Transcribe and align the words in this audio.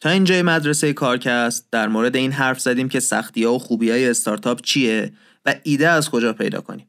تا 0.00 0.08
اینجای 0.08 0.42
مدرسه 0.42 0.92
کارکست 0.92 1.66
در 1.70 1.88
مورد 1.88 2.16
این 2.16 2.32
حرف 2.32 2.60
زدیم 2.60 2.88
که 2.88 3.00
سختی 3.00 3.44
ها 3.44 3.54
و 3.54 3.58
خوبی 3.58 3.90
های 3.90 4.08
استارتاپ 4.08 4.60
چیه 4.60 5.12
و 5.46 5.54
ایده 5.62 5.88
از 5.88 6.10
کجا 6.10 6.32
پیدا 6.32 6.60
کنیم. 6.60 6.86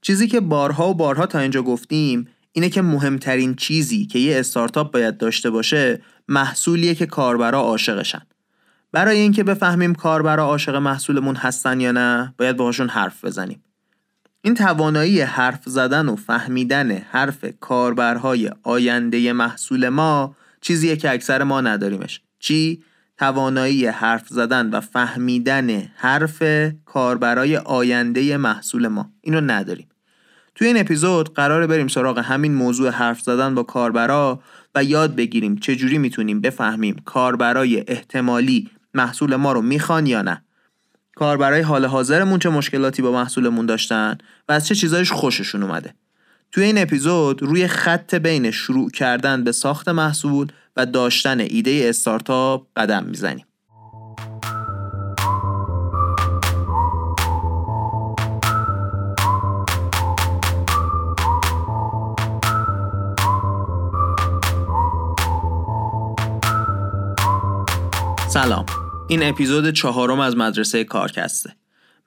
چیزی 0.00 0.28
که 0.28 0.40
بارها 0.40 0.90
و 0.90 0.94
بارها 0.94 1.26
تا 1.26 1.38
اینجا 1.38 1.62
گفتیم 1.62 2.28
اینه 2.52 2.68
که 2.68 2.82
مهمترین 2.82 3.54
چیزی 3.54 4.06
که 4.06 4.18
یه 4.18 4.40
استارتاپ 4.40 4.92
باید 4.92 5.18
داشته 5.18 5.50
باشه 5.50 6.02
محصولیه 6.28 6.94
که 6.94 7.06
کاربرا 7.06 7.60
عاشقشن. 7.60 8.22
برای 8.92 9.18
اینکه 9.18 9.44
بفهمیم 9.44 9.94
کاربرا 9.94 10.44
عاشق 10.44 10.74
محصولمون 10.74 11.36
هستن 11.36 11.80
یا 11.80 11.92
نه 11.92 12.34
باید 12.38 12.56
باهاشون 12.56 12.88
حرف 12.88 13.24
بزنیم. 13.24 13.64
این 14.42 14.54
توانایی 14.54 15.20
حرف 15.20 15.62
زدن 15.66 16.08
و 16.08 16.16
فهمیدن 16.16 16.90
حرف 16.90 17.44
کاربرهای 17.60 18.50
آینده 18.62 19.32
محصول 19.32 19.88
ما 19.88 20.36
چیزیه 20.60 20.96
که 20.96 21.10
اکثر 21.10 21.42
ما 21.42 21.60
نداریمش. 21.60 22.20
چی؟ 22.38 22.82
توانایی 23.18 23.86
حرف 23.86 24.28
زدن 24.28 24.70
و 24.70 24.80
فهمیدن 24.80 25.70
حرف 25.96 26.42
کاربرای 26.84 27.56
آینده 27.56 28.36
محصول 28.36 28.88
ما. 28.88 29.10
اینو 29.20 29.40
نداریم. 29.40 29.88
توی 30.54 30.66
این 30.66 30.80
اپیزود 30.80 31.34
قراره 31.34 31.66
بریم 31.66 31.88
سراغ 31.88 32.18
همین 32.18 32.54
موضوع 32.54 32.90
حرف 32.90 33.20
زدن 33.20 33.54
با 33.54 33.62
کاربرا 33.62 34.40
و 34.74 34.84
یاد 34.84 35.16
بگیریم 35.16 35.56
چجوری 35.56 35.98
می‌تونیم 35.98 36.40
بفهمیم 36.40 36.96
کاربرای 37.04 37.84
احتمالی 37.88 38.70
محصول 38.94 39.36
ما 39.36 39.52
رو 39.52 39.62
می‌خوان 39.62 40.06
یا 40.06 40.22
نه. 40.22 40.42
کاربرای 41.16 41.60
حال 41.60 41.84
حاضرمون 41.84 42.38
چه 42.38 42.48
مشکلاتی 42.48 43.02
با 43.02 43.12
محصولمون 43.12 43.66
داشتن 43.66 44.18
و 44.48 44.52
از 44.52 44.66
چه 44.66 44.74
چیزایش 44.74 45.12
خوششون 45.12 45.62
اومده. 45.62 45.94
توی 46.52 46.64
این 46.64 46.78
اپیزود 46.78 47.42
روی 47.42 47.68
خط 47.68 48.14
بین 48.14 48.50
شروع 48.50 48.90
کردن 48.90 49.44
به 49.44 49.52
ساخت 49.52 49.88
محصول 49.88 50.46
و 50.76 50.86
داشتن 50.86 51.40
ایده 51.40 51.86
استارتاپ 51.88 52.66
قدم 52.76 53.04
می‌زنیم. 53.04 53.46
سلام 68.28 68.66
این 69.08 69.22
اپیزود 69.22 69.70
چهارم 69.70 70.20
از 70.20 70.36
مدرسه 70.36 70.84
کارکسته 70.84 71.50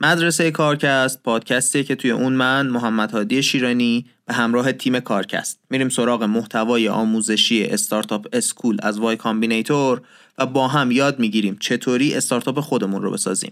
مدرسه 0.02 0.52
کارکست 0.52 1.24
پادکستیه 1.24 1.84
که 1.84 1.96
توی 1.96 2.12
اون 2.12 2.34
من 2.34 2.68
محمد 2.68 3.12
هادی 3.12 3.44
شیرانی 3.44 4.06
به 4.26 4.34
همراه 4.34 4.72
تیم 4.72 5.00
کارکست. 5.00 5.60
میریم 5.70 5.90
سراغ 5.90 6.24
محتوای 6.24 6.90
آموزشی 6.90 7.66
Startup 7.66 8.28
School 8.34 8.78
از 8.82 9.00
Y 9.00 9.16
Combinator 9.16 10.02
و 10.38 10.46
با 10.46 10.68
هم 10.68 10.92
یاد 10.92 11.20
می‌گیریم 11.20 11.58
چطوری 11.60 12.14
استارتاپ 12.14 12.60
خودمون 12.60 13.02
رو 13.02 13.12
بسازیم. 13.12 13.52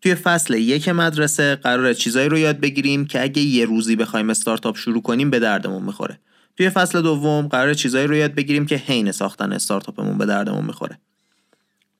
توی 0.00 0.14
فصل 0.14 0.54
یک 0.54 0.88
مدرسه 0.88 1.56
قرار 1.56 1.94
چیزایی 1.94 2.28
رو 2.28 2.38
یاد 2.38 2.60
بگیریم 2.60 3.06
که 3.06 3.22
اگه 3.22 3.42
یه 3.42 3.64
روزی 3.64 3.96
بخوایم 3.96 4.30
استارتاپ 4.30 4.76
شروع 4.76 5.02
کنیم 5.02 5.30
به 5.30 5.38
دردمون 5.38 5.82
می‌خوره. 5.82 6.18
توی 6.56 6.70
فصل 6.70 7.02
دوم 7.02 7.48
قرار 7.48 7.74
چیزایی 7.74 8.06
رو 8.06 8.16
یاد 8.16 8.34
بگیریم 8.34 8.66
که 8.66 8.76
حین 8.76 9.12
ساختن 9.12 9.52
استارتاپمون 9.52 10.18
به 10.18 10.26
دردمون 10.26 10.64
می‌خوره. 10.64 10.98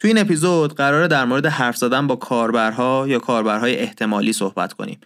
تو 0.03 0.09
این 0.09 0.19
اپیزود 0.19 0.75
قراره 0.75 1.09
در 1.09 1.25
مورد 1.25 1.47
حرف 1.47 1.77
زدن 1.77 2.07
با 2.07 2.17
کاربرها 2.17 3.05
یا 3.09 3.19
کاربرهای 3.19 3.77
احتمالی 3.77 4.33
صحبت 4.33 4.73
کنیم. 4.73 5.01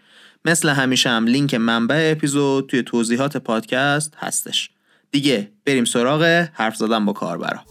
مثل 0.45 0.69
همیشه 0.69 1.11
هم 1.11 1.27
لینک 1.27 1.55
منبع 1.55 2.09
اپیزود 2.13 2.69
توی 2.69 2.83
توضیحات 2.83 3.37
پادکست 3.37 4.15
هستش. 4.19 4.71
دیگه 5.11 5.51
بریم 5.65 5.85
سراغ 5.85 6.23
حرف 6.53 6.77
زدن 6.77 7.05
با 7.05 7.13
کاربرها. 7.13 7.65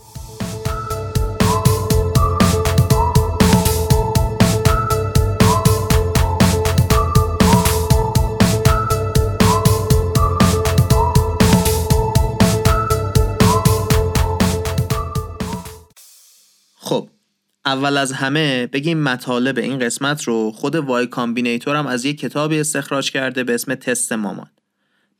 اول 17.66 17.98
از 17.98 18.12
همه 18.12 18.68
بگیم 18.68 19.00
مطالب 19.00 19.58
این 19.58 19.80
قسمت 19.80 20.24
رو 20.24 20.52
خود 20.52 20.76
وای 20.76 21.08
کامبینیتور 21.08 21.76
هم 21.76 21.88
از 21.88 22.06
یک 22.06 22.20
کتابی 22.20 22.60
استخراج 22.60 23.12
کرده 23.12 23.44
به 23.44 23.54
اسم 23.54 23.76
تست 23.76 24.14
مامان. 24.14 24.50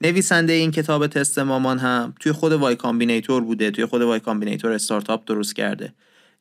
نویسنده 0.02 0.54
این 0.54 0.72
کتاب 0.72 1.08
تست 1.08 1.40
مامان 1.40 1.80
هم 1.80 2.14
توی 2.20 2.32
خود 2.32 2.52
Y 2.54 2.76
Combinator 2.76 3.44
بوده 3.44 3.72
توی 3.72 3.86
خود 3.86 4.02
Y 4.02 4.20
Combinator 4.20 4.72
استارتاپ 4.72 5.26
درست 5.26 5.56
کرده. 5.56 5.94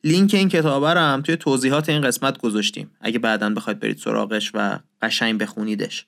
لینک 0.03 0.33
این 0.33 0.49
کتاب 0.49 0.85
رو 0.85 0.99
هم 0.99 1.21
توی 1.21 1.37
توضیحات 1.37 1.89
این 1.89 2.01
قسمت 2.01 2.37
گذاشتیم. 2.37 2.91
اگه 3.01 3.19
بعدا 3.19 3.49
بخواید 3.49 3.79
برید 3.79 3.97
سراغش 3.97 4.51
و 4.53 4.79
قشنگ 5.01 5.39
بخونیدش. 5.39 6.05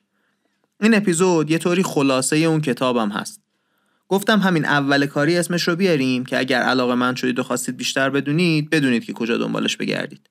این 0.81 0.95
اپیزود 0.95 1.51
یه 1.51 1.57
طوری 1.57 1.83
خلاصه 1.83 2.37
اون 2.37 2.61
کتابم 2.61 3.09
هست. 3.09 3.46
گفتم 4.07 4.39
همین 4.39 4.65
اول 4.65 5.05
کاری 5.05 5.37
اسمش 5.37 5.67
رو 5.67 5.75
بیاریم 5.75 6.25
که 6.25 6.39
اگر 6.39 6.61
علاقه‌مند 6.61 7.15
شدید 7.15 7.39
و 7.39 7.43
خواستید 7.43 7.77
بیشتر 7.77 8.09
بدونید 8.09 8.69
بدونید 8.69 9.05
که 9.05 9.13
کجا 9.13 9.37
دنبالش 9.37 9.77
بگردید. 9.77 10.29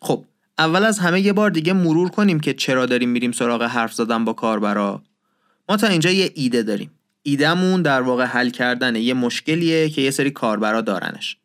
خب 0.00 0.24
اول 0.58 0.84
از 0.84 0.98
همه 0.98 1.20
یه 1.20 1.32
بار 1.32 1.50
دیگه 1.50 1.72
مرور 1.72 2.08
کنیم 2.08 2.40
که 2.40 2.54
چرا 2.54 2.86
داریم 2.86 3.08
میریم 3.08 3.32
سراغ 3.32 3.62
حرف 3.62 3.92
زدن 3.92 4.24
با 4.24 4.32
کاربرا. 4.32 5.02
ما 5.68 5.76
تا 5.76 5.86
اینجا 5.86 6.10
یه 6.10 6.32
ایده 6.34 6.62
داریم. 6.62 6.90
ایدهمون 7.22 7.82
در 7.82 8.02
واقع 8.02 8.24
حل 8.24 8.50
کردن 8.50 8.96
یه 8.96 9.14
مشکلیه 9.14 9.88
که 9.88 10.02
یه 10.02 10.10
سری 10.10 10.30
کاربرا 10.30 10.80
دارنش. 10.80 11.36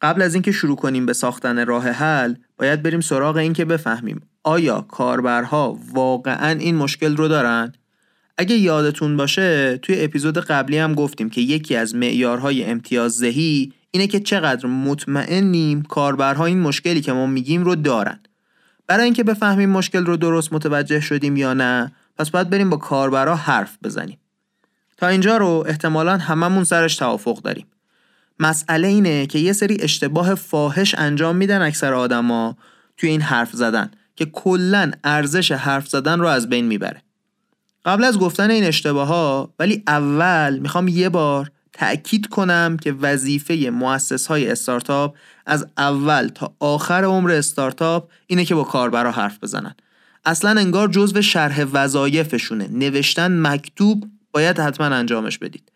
قبل 0.00 0.22
از 0.22 0.34
اینکه 0.34 0.52
شروع 0.52 0.76
کنیم 0.76 1.06
به 1.06 1.12
ساختن 1.12 1.66
راه 1.66 1.88
حل 1.88 2.34
باید 2.58 2.82
بریم 2.82 3.00
سراغ 3.00 3.36
این 3.36 3.52
که 3.52 3.64
بفهمیم 3.64 4.20
آیا 4.44 4.80
کاربرها 4.80 5.78
واقعا 5.92 6.50
این 6.50 6.76
مشکل 6.76 7.16
رو 7.16 7.28
دارن؟ 7.28 7.72
اگه 8.40 8.56
یادتون 8.56 9.16
باشه 9.16 9.78
توی 9.78 10.04
اپیزود 10.04 10.38
قبلی 10.38 10.78
هم 10.78 10.94
گفتیم 10.94 11.30
که 11.30 11.40
یکی 11.40 11.76
از 11.76 11.94
معیارهای 11.94 12.64
امتیازدهی 12.64 13.72
اینه 13.90 14.06
که 14.06 14.20
چقدر 14.20 14.66
مطمئنیم 14.66 15.82
کاربرها 15.82 16.44
این 16.44 16.60
مشکلی 16.60 17.00
که 17.00 17.12
ما 17.12 17.26
میگیم 17.26 17.64
رو 17.64 17.74
دارن. 17.74 18.20
برای 18.86 19.04
اینکه 19.04 19.24
بفهمیم 19.24 19.70
مشکل 19.70 20.06
رو 20.06 20.16
درست 20.16 20.52
متوجه 20.52 21.00
شدیم 21.00 21.36
یا 21.36 21.54
نه 21.54 21.92
پس 22.16 22.30
باید 22.30 22.50
بریم 22.50 22.70
با 22.70 22.76
کاربرها 22.76 23.34
حرف 23.34 23.78
بزنیم. 23.84 24.18
تا 24.96 25.08
اینجا 25.08 25.36
رو 25.36 25.64
احتمالا 25.68 26.16
هممون 26.16 26.64
سرش 26.64 26.96
توافق 26.96 27.42
داریم. 27.42 27.66
مسئله 28.38 28.88
اینه 28.88 29.26
که 29.26 29.38
یه 29.38 29.52
سری 29.52 29.76
اشتباه 29.80 30.34
فاحش 30.34 30.94
انجام 30.98 31.36
میدن 31.36 31.62
اکثر 31.62 31.94
آدما 31.94 32.56
توی 32.96 33.10
این 33.10 33.20
حرف 33.20 33.52
زدن 33.52 33.90
که 34.16 34.26
کلا 34.26 34.90
ارزش 35.04 35.52
حرف 35.52 35.88
زدن 35.88 36.20
رو 36.20 36.26
از 36.26 36.48
بین 36.48 36.66
می‌بره. 36.66 37.02
قبل 37.88 38.04
از 38.04 38.18
گفتن 38.18 38.50
این 38.50 38.64
اشتباه 38.64 39.08
ها 39.08 39.54
ولی 39.58 39.82
اول 39.86 40.58
می‌خوام 40.58 40.88
یه 40.88 41.08
بار 41.08 41.50
تأکید 41.72 42.26
کنم 42.26 42.76
که 42.82 42.92
وظیفه 42.92 43.70
مؤسس 43.72 44.26
های 44.26 44.50
استارتاپ 44.50 45.16
از 45.46 45.66
اول 45.78 46.28
تا 46.28 46.54
آخر 46.60 47.04
عمر 47.04 47.30
استارتاپ 47.30 48.10
اینه 48.26 48.44
که 48.44 48.54
با 48.54 48.64
کاربرا 48.64 49.10
حرف 49.10 49.38
بزنن. 49.42 49.74
اصلا 50.24 50.60
انگار 50.60 50.88
جزو 50.88 51.22
شرح 51.22 51.64
وظایفشونه. 51.72 52.68
نوشتن 52.72 53.46
مکتوب 53.46 54.04
باید 54.32 54.58
حتما 54.58 54.86
انجامش 54.86 55.38
بدید. 55.38 55.72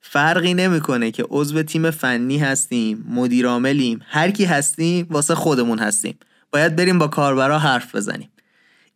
فرقی 0.00 0.54
نمی‌کنه 0.54 1.10
که 1.10 1.24
عضو 1.30 1.62
تیم 1.62 1.90
فنی 1.90 2.38
هستیم 2.38 3.04
مدیر 3.08 3.46
عاملیم 3.46 4.00
هر 4.06 4.30
کی 4.30 4.44
هستیم 4.44 5.06
واسه 5.10 5.34
خودمون 5.34 5.78
هستیم. 5.78 6.18
باید 6.50 6.76
بریم 6.76 6.98
با 6.98 7.08
کاربرا 7.08 7.58
حرف 7.58 7.94
بزنیم. 7.94 8.28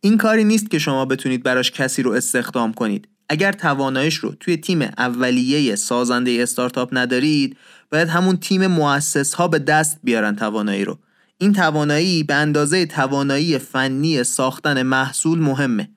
این 0.01 0.17
کاری 0.17 0.43
نیست 0.43 0.71
که 0.71 0.79
شما 0.79 1.05
بتونید 1.05 1.43
براش 1.43 1.71
کسی 1.71 2.03
رو 2.03 2.11
استخدام 2.11 2.73
کنید. 2.73 3.07
اگر 3.29 3.51
توانایش 3.51 4.15
رو 4.15 4.35
توی 4.39 4.57
تیم 4.57 4.81
اولیه 4.81 5.75
سازنده 5.75 6.37
استارتاپ 6.41 6.89
ندارید 6.91 7.57
باید 7.91 8.07
همون 8.07 8.37
تیم 8.37 8.67
مؤسس 8.67 9.33
ها 9.33 9.47
به 9.47 9.59
دست 9.59 9.99
بیارن 10.03 10.35
توانایی 10.35 10.85
رو. 10.85 10.99
این 11.37 11.53
توانایی 11.53 12.23
به 12.23 12.33
اندازه 12.33 12.85
توانایی 12.85 13.57
فنی 13.57 14.23
ساختن 14.23 14.83
محصول 14.83 15.39
مهمه. 15.39 15.89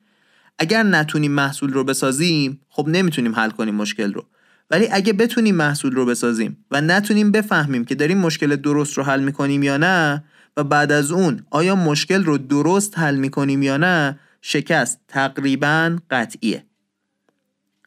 اگر 0.59 0.83
نتونیم 0.83 1.31
محصول 1.31 1.73
رو 1.73 1.83
بسازیم 1.83 2.61
خب 2.69 2.87
نمی‌تونیم 2.87 3.35
حل 3.35 3.49
کنیم 3.49 3.75
مشکل 3.75 4.13
رو. 4.13 4.25
ولی 4.69 4.87
اگه 4.91 5.13
بتونیم 5.13 5.55
محصول 5.55 5.91
رو 5.91 6.05
بسازیم 6.05 6.65
و 6.71 6.81
نتونیم 6.81 7.31
بفهمیم 7.31 7.85
که 7.85 7.95
داریم 7.95 8.17
مشکل 8.17 8.55
درست 8.55 8.97
رو 8.97 9.03
حل 9.03 9.19
می‌کنیم 9.23 9.63
یا 9.63 9.77
نه 9.77 10.23
و 10.57 10.63
بعد 10.63 10.91
از 10.91 11.11
اون 11.11 11.45
آیا 11.49 11.75
مشکل 11.75 12.23
رو 12.23 12.37
درست 12.37 12.99
حل 12.99 13.15
می‌کنیم 13.15 13.63
یا 13.63 13.77
نه 13.77 14.19
شکست 14.41 14.99
تقریبا 15.07 15.97
قطعیه. 16.11 16.65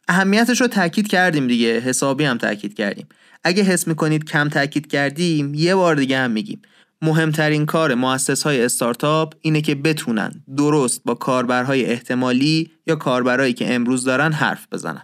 اهمیتش 0.07 0.61
رو 0.61 0.67
تاکید 0.67 1.07
کردیم 1.07 1.47
دیگه 1.47 1.79
حسابی 1.79 2.23
هم 2.23 2.37
تاکید 2.37 2.73
کردیم. 2.73 3.07
اگه 3.43 3.63
حس 3.63 3.87
می‌کنید 3.87 4.23
کم 4.23 4.49
تاکید 4.49 4.87
کردیم 4.87 5.53
یه 5.53 5.75
بار 5.75 5.95
دیگه 5.95 6.17
هم 6.17 6.31
میگیم. 6.31 6.61
مهمترین 7.01 7.65
کار 7.65 7.95
مؤسس 7.95 8.43
های 8.43 8.61
استارتاپ 8.61 9.33
اینه 9.41 9.61
که 9.61 9.75
بتونن 9.75 10.43
درست 10.57 11.01
با 11.05 11.13
کاربرهای 11.13 11.85
احتمالی 11.85 12.71
یا 12.87 12.95
کاربرهایی 12.95 13.53
که 13.53 13.73
امروز 13.73 14.03
دارن 14.03 14.31
حرف 14.31 14.67
بزنن. 14.71 15.03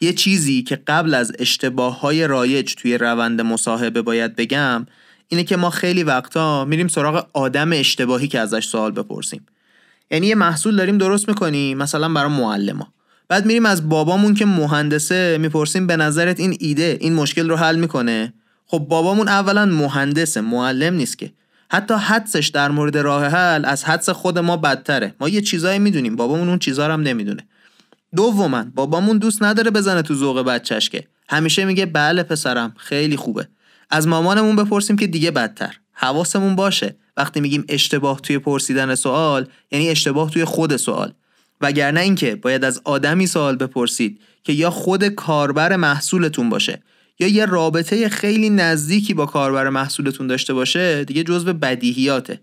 یه 0.00 0.12
چیزی 0.12 0.62
که 0.62 0.76
قبل 0.76 1.14
از 1.14 1.32
اشتباه 1.38 2.00
های 2.00 2.26
رایج 2.26 2.74
توی 2.74 2.98
روند 2.98 3.40
مصاحبه 3.40 4.02
باید 4.02 4.36
بگم 4.36 4.86
اینه 5.32 5.44
که 5.44 5.56
ما 5.56 5.70
خیلی 5.70 6.02
وقتا 6.02 6.64
میریم 6.64 6.88
سراغ 6.88 7.26
آدم 7.32 7.72
اشتباهی 7.72 8.28
که 8.28 8.40
ازش 8.40 8.64
سوال 8.64 8.90
بپرسیم. 8.90 9.46
یعنی 10.10 10.26
یه 10.26 10.34
محصول 10.34 10.76
داریم 10.76 10.98
درست 10.98 11.28
می‌کنیم 11.28 11.78
مثلا 11.78 12.08
برای 12.12 12.30
معلما. 12.30 12.88
بعد 13.28 13.46
میریم 13.46 13.66
از 13.66 13.88
بابامون 13.88 14.34
که 14.34 14.46
مهندسه 14.46 15.38
می‌پرسیم 15.40 15.86
به 15.86 15.96
نظرت 15.96 16.40
این 16.40 16.56
ایده 16.60 16.98
این 17.00 17.14
مشکل 17.14 17.50
رو 17.50 17.56
حل 17.56 17.76
می‌کنه؟ 17.76 18.32
خب 18.66 18.78
بابامون 18.78 19.28
اولا 19.28 19.66
مهندسه 19.66 20.40
معلم 20.40 20.94
نیست 20.94 21.18
که. 21.18 21.32
حتی 21.70 21.94
حدسش 21.94 22.48
در 22.48 22.70
مورد 22.70 22.98
راه 22.98 23.26
حل 23.26 23.64
از 23.64 23.84
حدس 23.84 24.08
خود 24.08 24.38
ما 24.38 24.56
بدتره. 24.56 25.14
ما 25.20 25.28
یه 25.28 25.40
چیزایی 25.40 25.78
می‌دونیم 25.78 26.16
بابامون 26.16 26.48
اون 26.48 26.58
چیزا 26.58 26.86
رو 26.86 26.92
هم 26.92 27.02
نمی‌دونه. 27.02 27.46
دوما 28.16 28.64
بابامون 28.74 29.18
دوست 29.18 29.42
نداره 29.42 29.70
بزنه 29.70 30.02
تو 30.02 30.14
ذوق 30.14 30.42
بچهش 30.42 30.88
که. 30.88 31.04
همیشه 31.28 31.64
میگه 31.64 31.86
بله 31.86 32.22
پسرم 32.22 32.74
خیلی 32.76 33.16
خوبه. 33.16 33.48
از 33.90 34.08
مامانمون 34.08 34.56
بپرسیم 34.56 34.96
که 34.96 35.06
دیگه 35.06 35.30
بدتر. 35.30 35.76
حواسمون 35.92 36.56
باشه. 36.56 36.96
وقتی 37.16 37.40
میگیم 37.40 37.64
اشتباه 37.68 38.20
توی 38.20 38.38
پرسیدن 38.38 38.94
سوال 38.94 39.48
یعنی 39.70 39.88
اشتباه 39.88 40.30
توی 40.30 40.44
خود 40.44 40.76
سوال. 40.76 41.12
وگرنه 41.60 42.00
اینکه 42.00 42.36
باید 42.36 42.64
از 42.64 42.80
آدمی 42.84 43.26
سوال 43.26 43.56
بپرسید 43.56 44.20
که 44.42 44.52
یا 44.52 44.70
خود 44.70 45.04
کاربر 45.04 45.76
محصولتون 45.76 46.48
باشه 46.48 46.82
یا 47.18 47.28
یه 47.28 47.46
رابطه 47.46 48.08
خیلی 48.08 48.50
نزدیکی 48.50 49.14
با 49.14 49.26
کاربر 49.26 49.68
محصولتون 49.68 50.26
داشته 50.26 50.54
باشه 50.54 51.04
دیگه 51.04 51.24
جزو 51.24 51.52
بدیهیاته. 51.52 52.40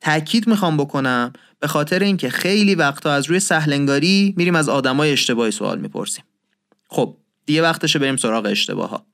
تاکید 0.00 0.48
می‌خوام 0.48 0.76
بکنم 0.76 1.32
به 1.60 1.66
خاطر 1.66 1.98
اینکه 1.98 2.30
خیلی 2.30 2.74
وقتا 2.74 3.12
از 3.12 3.26
روی 3.26 3.40
سهلنگاری 3.40 4.34
میریم 4.36 4.54
از 4.56 4.68
آدمای 4.68 5.12
اشتباهی 5.12 5.50
سوال 5.50 5.78
می‌پرسیم. 5.78 6.24
خب 6.88 7.16
دیگه 7.46 7.62
وقتشه 7.62 7.98
بریم 7.98 8.16
سراغ 8.16 8.46
اشتباه 8.46 8.90
ها 8.90 9.06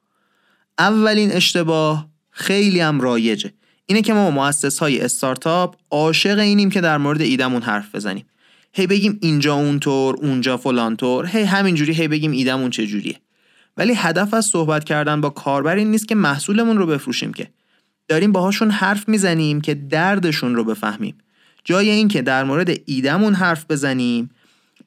اولین 0.78 1.32
اشتباه 1.32 2.08
خیلی 2.30 2.80
هم 2.80 3.00
رایجه. 3.00 3.52
اینه 3.86 4.02
که 4.02 4.12
ما 4.12 4.30
مؤسس 4.30 4.78
های 4.78 5.00
استارتاپ 5.00 5.76
عاشق 5.90 6.38
اینیم 6.38 6.70
که 6.70 6.80
در 6.80 6.98
مورد 6.98 7.20
ایدمون 7.20 7.62
حرف 7.62 7.94
بزنیم. 7.94 8.24
هی 8.72 8.86
بگیم 8.86 9.18
اینجا 9.22 9.54
اونطور 9.54 10.16
اونجا 10.16 10.56
فلانطور 10.56 11.26
هی 11.26 11.42
همینجوری 11.42 11.92
هی 11.92 12.08
بگیم 12.08 12.30
ایدمون 12.30 12.70
چجوریه. 12.70 13.16
ولی 13.76 13.94
هدف 13.94 14.34
از 14.34 14.46
صحبت 14.46 14.84
کردن 14.84 15.20
با 15.20 15.30
کاربر 15.30 15.76
این 15.76 15.90
نیست 15.90 16.08
که 16.08 16.14
محصولمون 16.14 16.78
رو 16.78 16.86
بفروشیم 16.86 17.32
که. 17.32 17.48
داریم 18.08 18.32
باهاشون 18.32 18.70
حرف 18.70 19.08
می‌زنیم 19.08 19.60
که 19.60 19.74
دردشون 19.74 20.54
رو 20.54 20.64
بفهمیم. 20.64 21.14
جای 21.64 21.90
اینکه 21.90 22.22
در 22.22 22.44
مورد 22.44 22.70
ایدمون 22.86 23.34
حرف 23.34 23.64
بزنیم 23.70 24.30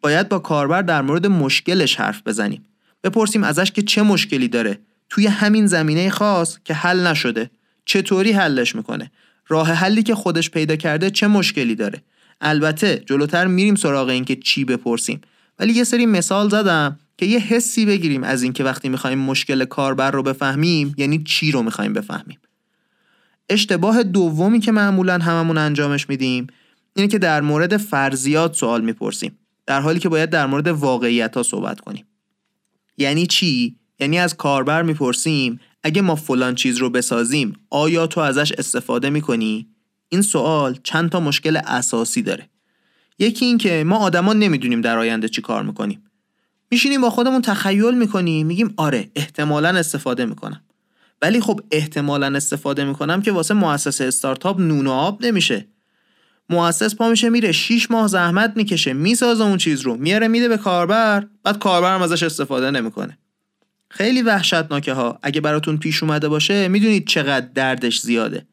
باید 0.01 0.30
با 0.30 0.39
کاربر 0.39 0.81
در 0.81 1.01
مورد 1.01 1.28
مشکلش 1.28 1.95
حرف 1.95 2.22
بزنیم. 2.25 2.66
بپرسیم 3.04 3.44
ازش 3.44 3.72
که 3.72 3.81
چه 3.81 4.01
مشکلی 4.01 4.48
داره. 4.48 4.80
توی 5.09 5.27
همین 5.27 5.68
زمینه 5.68 6.09
خاص 6.09 6.57
که 6.65 6.74
حل 6.74 7.07
نشده. 7.07 7.50
چطوری 7.86 8.31
حلش 8.31 8.75
می‌کنه؟ 8.75 9.12
راه 9.48 9.71
حلی 9.71 10.04
که 10.04 10.15
خودش 10.15 10.50
پیدا 10.51 10.75
کرده 10.75 11.09
چه 11.09 11.27
مشکلی 11.27 11.75
داره؟ 11.75 12.04
البته 12.42 13.04
جلوتر 13.06 13.48
میریم 13.48 13.75
سراغ 13.75 14.07
این 14.09 14.25
که 14.25 14.36
چی 14.36 14.65
بپرسیم. 14.65 15.21
ولی 15.59 15.74
یه 15.74 15.83
سری 15.83 16.06
مثال 16.06 16.50
زدم 16.50 17.00
که 17.18 17.25
یه 17.25 17.39
حسی 17.39 17.86
بگیریم 17.86 18.24
از 18.24 18.44
اینکه 18.44 18.63
وقتی 18.63 18.89
می‌خوایم 18.89 19.19
مشکل 19.19 19.65
کاربر 19.65 20.12
رو 20.12 20.24
بفهمیم 20.24 20.94
یعنی 20.98 21.24
چی 21.24 21.51
رو 21.51 21.63
می‌خوایم 21.63 21.94
بفهمیم. 21.94 22.39
اشتباه 23.50 24.03
دومی 24.03 24.60
که 24.60 24.71
معمولا 24.71 25.18
هممون 25.18 25.57
انجامش 25.57 26.10
میدیم 26.10 26.48
اینه 26.95 27.07
که 27.07 27.19
در 27.19 27.42
مورد 27.42 27.77
فرضیات 27.77 28.56
سوال 28.56 28.81
می‌پرسیم. 28.81 29.38
در 29.65 29.81
حالی 29.81 30.00
که 30.00 30.10
باید 30.10 30.30
در 30.30 30.45
مورد 30.45 30.68
واقعیت 30.68 31.38
ها 31.38 31.44
صحبت 31.44 31.80
کنیم. 31.80 32.06
یعنی 32.98 33.27
چی؟ 33.27 33.75
یعنی 33.99 34.19
از 34.19 34.38
کاربر 34.38 34.81
می‌پرسیم 34.81 35.59
اگه 35.83 36.01
ما 36.01 36.15
فلان 36.15 36.55
چیز 36.55 36.77
رو 36.77 36.89
بسازیم 36.89 37.53
آیا 37.69 38.07
تو 38.07 38.19
ازش 38.19 38.51
استفاده 38.51 39.09
می‌کنی؟ 39.09 39.67
این 40.09 40.21
سوال 40.21 40.77
چند 40.83 41.09
تا 41.09 41.19
مشکل 41.19 41.57
اساسی 41.65 42.21
داره. 42.21 42.49
یکی 43.19 43.45
این 43.45 43.57
که 43.57 43.83
ما 43.83 43.97
آدما 43.97 44.33
نمی‌دونیم 44.33 44.81
در 44.81 44.97
آینده 44.97 45.29
چی 45.29 45.41
کار 45.41 45.63
می‌کنیم. 45.63 46.03
میشینیم 46.71 47.01
با 47.01 47.09
خودمون 47.09 47.41
تخیل 47.41 47.97
می‌کنیم 47.97 48.47
میگیم 48.47 48.73
آره 48.77 49.11
احتمالا 49.15 49.69
استفاده 49.69 50.25
می‌کنم. 50.25 50.61
ولی 51.21 51.41
خب 51.41 51.61
احتمالا 51.71 52.35
استفاده 52.35 52.85
می‌کنم 52.85 53.21
که 53.21 53.31
واسه 53.31 53.53
مؤسسه 53.53 54.05
استارتاپ 54.05 54.59
نون 54.59 54.88
و 54.88 54.91
آب 54.91 55.25
نمیشه. 55.25 55.67
مؤسس 56.50 56.95
پا 56.95 57.09
میشه 57.09 57.29
میره 57.29 57.51
6 57.51 57.91
ماه 57.91 58.07
زحمت 58.07 58.53
می‌کشه 58.55 58.93
می‌سازه 58.93 59.43
اون 59.43 59.57
چیز 59.57 59.81
رو 59.81 59.95
میاره 59.95 60.27
میده 60.27 60.47
به 60.47 60.57
کاربر 60.57 61.27
بعد 61.43 61.59
کاربر 61.59 61.95
هم 61.95 62.01
ازش 62.01 62.23
استفاده 62.23 62.71
نمی‌کنه. 62.71 63.17
خیلی 63.89 64.22
وحشتناکه 64.22 64.94
ها 64.94 65.19
اگه 65.24 65.42
براتون 65.42 65.78
پیش 65.78 66.04
اومده 66.04 66.30
باشه 66.30 66.68
می‌دونید 66.68 67.07
چقدر 67.07 67.48
دردش 67.56 68.00
زیاده. 68.01 68.48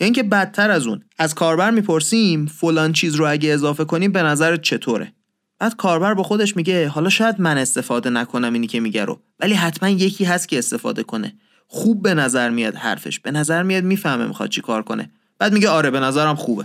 یا 0.00 0.04
اینکه 0.04 0.22
بدتر 0.22 0.70
از 0.70 0.86
اون 0.86 1.02
از 1.18 1.34
کاربر 1.34 1.70
می‌پرسیم 1.70 2.46
فلان 2.46 2.92
چیز 2.92 3.14
رو 3.14 3.30
اگه 3.30 3.50
اضافه 3.50 3.84
کنیم 3.84 4.12
به 4.12 4.22
نظر 4.22 4.56
چطوره؟ 4.56 5.12
بعد 5.58 5.76
کاربر 5.76 6.14
با 6.14 6.22
خودش 6.22 6.56
میگه 6.56 6.88
حالا 6.88 7.08
شاید 7.08 7.40
من 7.40 7.58
استفاده 7.58 8.10
نکنم 8.10 8.52
اینی 8.52 8.66
که 8.66 8.80
میگه 8.80 9.04
رو. 9.04 9.20
ولی 9.40 9.54
حتما 9.54 9.88
یکی 9.88 10.24
هست 10.24 10.48
که 10.48 10.58
استفاده 10.58 11.02
کنه. 11.02 11.34
خوب 11.66 12.02
به 12.02 12.14
نظر 12.14 12.50
میاد 12.50 12.74
حرفش. 12.74 13.20
به 13.20 13.30
نظر 13.30 13.62
میاد 13.62 13.84
می‌فهمه 13.84 14.26
می‌خواد 14.26 14.48
چی 14.48 14.60
کار 14.60 14.82
کنه. 14.82 15.10
بعد 15.38 15.52
میگه 15.52 15.68
آره 15.68 15.90
به 15.90 16.00
نظرم 16.00 16.34
خوبه. 16.34 16.64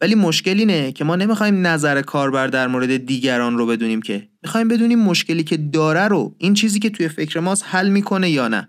ولی 0.00 0.14
مشکل 0.14 0.58
اینه 0.58 0.92
که 0.92 1.04
ما 1.04 1.16
نمی‌خوایم 1.16 1.66
نظر 1.66 2.02
کاربر 2.02 2.46
در 2.46 2.66
مورد 2.66 3.06
دیگران 3.06 3.58
رو 3.58 3.66
بدونیم 3.66 4.02
که. 4.02 4.28
می‌خوایم 4.42 4.68
بدونیم 4.68 4.98
مشکلی 4.98 5.44
که 5.44 5.56
داره 5.56 6.08
رو 6.08 6.34
این 6.38 6.54
چیزی 6.54 6.78
که 6.78 6.90
توی 6.90 7.08
فکر 7.08 7.40
ماست 7.40 7.64
حل 7.66 7.88
می‌کنه 7.88 8.30
یا 8.30 8.48
نه. 8.48 8.68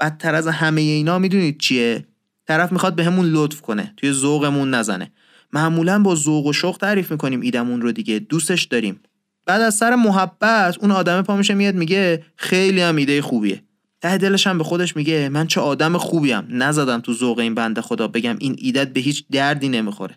بدتر 0.00 0.34
از 0.34 0.48
همه 0.48 0.80
اینا 0.80 1.18
می‌دونید 1.18 1.58
چیه؟ 1.58 2.06
طرف 2.46 2.72
می‌خواد 2.72 2.94
بهمون 2.94 3.26
به 3.26 3.38
لطف 3.38 3.60
کنه 3.60 3.92
توی 3.96 4.12
ذوقمون 4.12 4.74
نزنه. 4.74 5.12
معمولا 5.52 6.02
با 6.02 6.14
ذوق 6.14 6.46
و 6.46 6.52
شوق 6.52 6.76
تعریف 6.76 7.10
می‌کنیم 7.12 7.40
ایدمون 7.40 7.80
رو 7.80 7.92
دیگه 7.92 8.18
دوستش 8.18 8.62
داریم. 8.62 9.00
بعد 9.46 9.60
از 9.60 9.74
سر 9.74 9.94
محبت 9.94 10.78
اون 10.78 10.90
آدم 10.90 11.22
پا 11.22 11.36
میشه 11.36 11.54
میاد 11.54 11.74
میگه 11.74 12.24
خیلی 12.36 12.80
هم 12.80 12.96
ایده 12.96 13.22
خوبیه. 13.22 13.62
ته 14.00 14.18
دلش 14.18 14.46
هم 14.46 14.58
به 14.58 14.64
خودش 14.64 14.96
میگه 14.96 15.28
من 15.28 15.46
چه 15.46 15.60
آدم 15.60 15.98
خوبیم 15.98 16.46
نزدم 16.48 17.00
تو 17.00 17.12
ذوق 17.12 17.38
این 17.38 17.54
بنده 17.54 17.80
خدا 17.80 18.08
بگم 18.08 18.36
این 18.38 18.56
ایدت 18.58 18.92
به 18.92 19.00
هیچ 19.00 19.24
دردی 19.32 19.68
نمی‌خوره. 19.68 20.14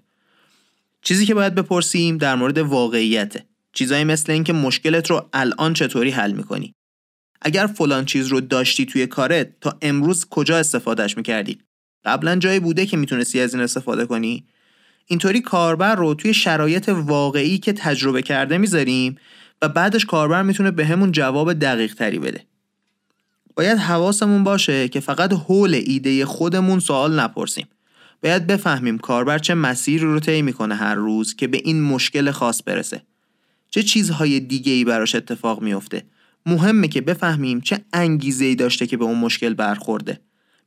چیزی 1.07 1.25
که 1.25 1.33
باید 1.33 1.55
بپرسیم 1.55 2.17
در 2.17 2.35
مورد 2.35 2.57
واقعیته. 2.57 3.45
چیزایی 3.73 4.03
مثل 4.03 4.31
اینکه 4.31 4.53
مشکلت 4.53 5.09
رو 5.09 5.29
الان 5.33 5.73
چطوری 5.73 6.09
حل 6.09 6.31
می‌کنی. 6.31 6.73
اگر 7.41 7.67
فلان 7.67 8.05
چیز 8.05 8.27
رو 8.27 8.41
داشتی 8.41 8.85
توی 8.85 9.07
کارت 9.07 9.59
تا 9.61 9.77
امروز 9.81 10.25
کجا 10.29 10.57
استفادهش 10.57 11.17
می‌کردی؟ 11.17 11.59
قبلا 12.05 12.35
جایی 12.35 12.59
بوده 12.59 12.85
که 12.85 12.97
می‌تونستی 12.97 13.39
از 13.39 13.53
این 13.53 13.63
استفاده 13.63 14.05
کنی؟ 14.05 14.45
اینطوری 15.05 15.41
کاربر 15.41 15.95
رو 15.95 16.13
توی 16.13 16.33
شرایط 16.33 16.89
واقعی 16.89 17.57
که 17.57 17.73
تجربه 17.73 18.21
کرده 18.21 18.57
می‌ذاریم 18.57 19.17
و 19.61 19.69
بعدش 19.69 20.05
کاربر 20.05 20.43
می‌تونه 20.43 20.71
به 20.71 20.85
همون 20.85 21.11
جواب 21.11 21.53
دقیق 21.53 21.93
تری 21.93 22.19
بده. 22.19 22.45
باید 23.55 23.77
حواسمون 23.77 24.43
باشه 24.43 24.87
که 24.87 24.99
فقط 24.99 25.33
حول 25.33 25.73
ایده 25.85 26.25
خودمون 26.25 26.79
سوال 26.79 27.19
نپرسیم. 27.19 27.67
باید 28.23 28.47
بفهمیم 28.47 28.97
کاربر 28.97 29.37
چه 29.37 29.53
مسیری 29.53 30.05
رو 30.05 30.19
طی 30.19 30.41
می‌کنه 30.41 30.75
هر 30.75 30.95
روز 30.95 31.35
که 31.35 31.47
به 31.47 31.61
این 31.63 31.81
مشکل 31.81 32.31
خاص 32.31 32.61
برسه. 32.65 33.01
چه 33.69 33.83
چیزهای 33.83 34.39
دیگه 34.39 34.71
ای 34.71 34.83
براش 34.83 35.15
اتفاق 35.15 35.61
میفته 35.61 36.03
مهمه 36.45 36.87
که 36.87 37.01
بفهمیم 37.01 37.61
چه 37.61 37.79
انگیزه 37.93 38.45
ای 38.45 38.55
داشته 38.55 38.87
که 38.87 38.97
به 38.97 39.05
اون 39.05 39.17
مشکل 39.17 39.53
برخورده. 39.53 40.19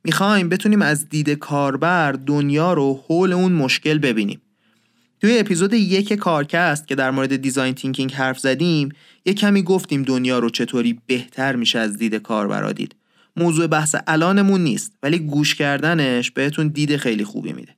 می‌خوایم 0.03 0.49
بتونیم 0.49 0.81
از 0.81 1.09
دید 1.09 1.29
کاربر 1.29 2.11
دنیا 2.11 2.73
رو 2.73 3.03
حول 3.07 3.33
اون 3.33 3.51
مشکل 3.51 3.97
ببینیم. 3.97 4.41
توی 5.21 5.39
اپیزود 5.39 5.73
یک 5.73 6.13
کارکست 6.13 6.87
که 6.87 6.95
در 6.95 7.11
مورد 7.11 7.35
design 7.35 7.73
thinking 7.73 8.13
حرف 8.13 8.39
زدیم 8.39 8.89
یه 9.25 9.33
کمی 9.33 9.63
گفتیم 9.63 10.03
دنیا 10.03 10.39
رو 10.39 10.49
چطوری 10.49 10.99
بهتر 11.07 11.55
میشه 11.55 11.79
از 11.79 11.97
دید 11.97 12.15
کاربر 12.15 12.71
دید. 12.71 12.95
موضوع 13.35 13.67
بحث 13.67 13.95
الانمون 14.07 14.61
نیست 14.61 14.97
ولی 15.03 15.19
گوش 15.19 15.55
کردنش 15.55 16.31
بهتون 16.31 16.67
دید 16.67 16.97
خیلی 16.97 17.23
خوبی 17.23 17.53
میده. 17.53 17.75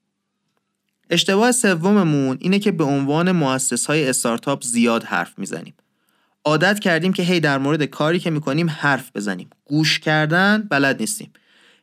اشتباه 1.10 1.52
سوممون 1.52 2.38
اینه 2.40 2.60
که 2.60 2.72
به 2.72 2.84
عنوان 2.84 3.32
مؤسس 3.32 3.86
های 3.86 4.10
استارتاپ 4.10 4.64
زیاد 4.64 5.04
حرف 5.04 5.40
می‌زنیم. 5.40 5.74
عادت 6.46 6.80
کردیم 6.80 7.14
که 7.14 7.24
هی 7.24 7.40
در 7.40 7.58
مورد 7.58 7.84
کاری 7.84 8.20
که 8.20 8.30
می‌کنیم 8.30 8.70
حرف 8.70 9.12
بزنیم. 9.16 9.50
گوش 9.66 10.00
کردن 10.00 10.68
بلد 10.70 11.00
نیستیم. 11.00 11.32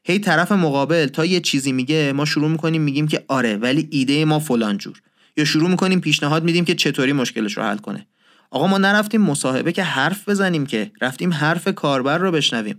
هی 0.04 0.18
طرف 0.18 0.52
مقابل 0.52 1.06
تا 1.06 1.24
یه 1.24 1.40
چیزی 1.40 1.72
میگه 1.72 2.12
ما 2.12 2.24
شروع 2.24 2.48
می‌کنیم 2.48 2.82
میگیم 2.82 3.08
که 3.08 3.24
آره 3.28 3.56
ولی 3.56 3.88
ایده 3.90 4.24
ما 4.24 4.38
فلان 4.38 4.78
جور. 4.78 5.02
یا 5.36 5.44
شروع 5.44 5.70
می‌کنیم 5.70 6.00
پیشنهاد 6.00 6.44
میدیم 6.44 6.64
که 6.64 6.74
چطوری 6.74 7.12
مشکلش 7.12 7.56
رو 7.56 7.62
حل 7.62 7.78
کنه. 7.78 8.06
آقا 8.50 8.66
ما 8.66 8.78
نرفتیم 8.78 9.20
مصاحبه 9.20 9.72
که 9.72 9.82
حرف 9.82 10.28
بزنیم 10.28 10.66
که 10.66 10.90
رفتیم 11.00 11.32
حرف 11.32 11.68
کاربر 11.68 12.18
رو 12.18 12.32
بشنویم. 12.32 12.78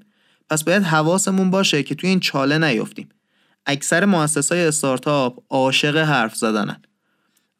پس 0.51 0.63
باید 0.63 0.83
حواسمون 0.83 1.51
باشه 1.51 1.83
که 1.83 1.95
توی 1.95 2.09
این 2.09 2.19
چاله 2.19 2.57
نیفتیم. 2.57 3.09
اکثر 3.65 4.05
مؤسسای 4.05 4.65
استارتاپ 4.65 5.43
عاشق 5.49 5.97
حرف 5.97 6.35
زدنن. 6.35 6.81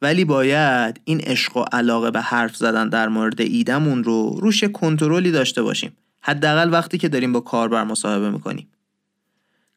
ولی 0.02 0.26
باید 0.26 1.02
این 1.04 1.22
عشق 1.22 1.58
و 1.58 1.64
علاقه 1.72 2.12
به 2.12 2.22
حرف 2.22 2.56
زدن 2.56 2.90
در 2.90 3.08
مورد 3.08 3.42
ایدمون 3.42 4.04
رو 4.04 4.40
روش 4.42 4.64
کنترلی 4.64 5.32
داشته 5.32 5.62
باشیم. 5.62 5.98
حداقل 6.22 6.74
وقتی 6.74 6.98
که 6.98 7.10
داریم 7.10 7.34
با 7.34 7.40
کاربر 7.40 7.84
مصاحبه 7.84 8.30
می‌کنیم. 8.30 8.68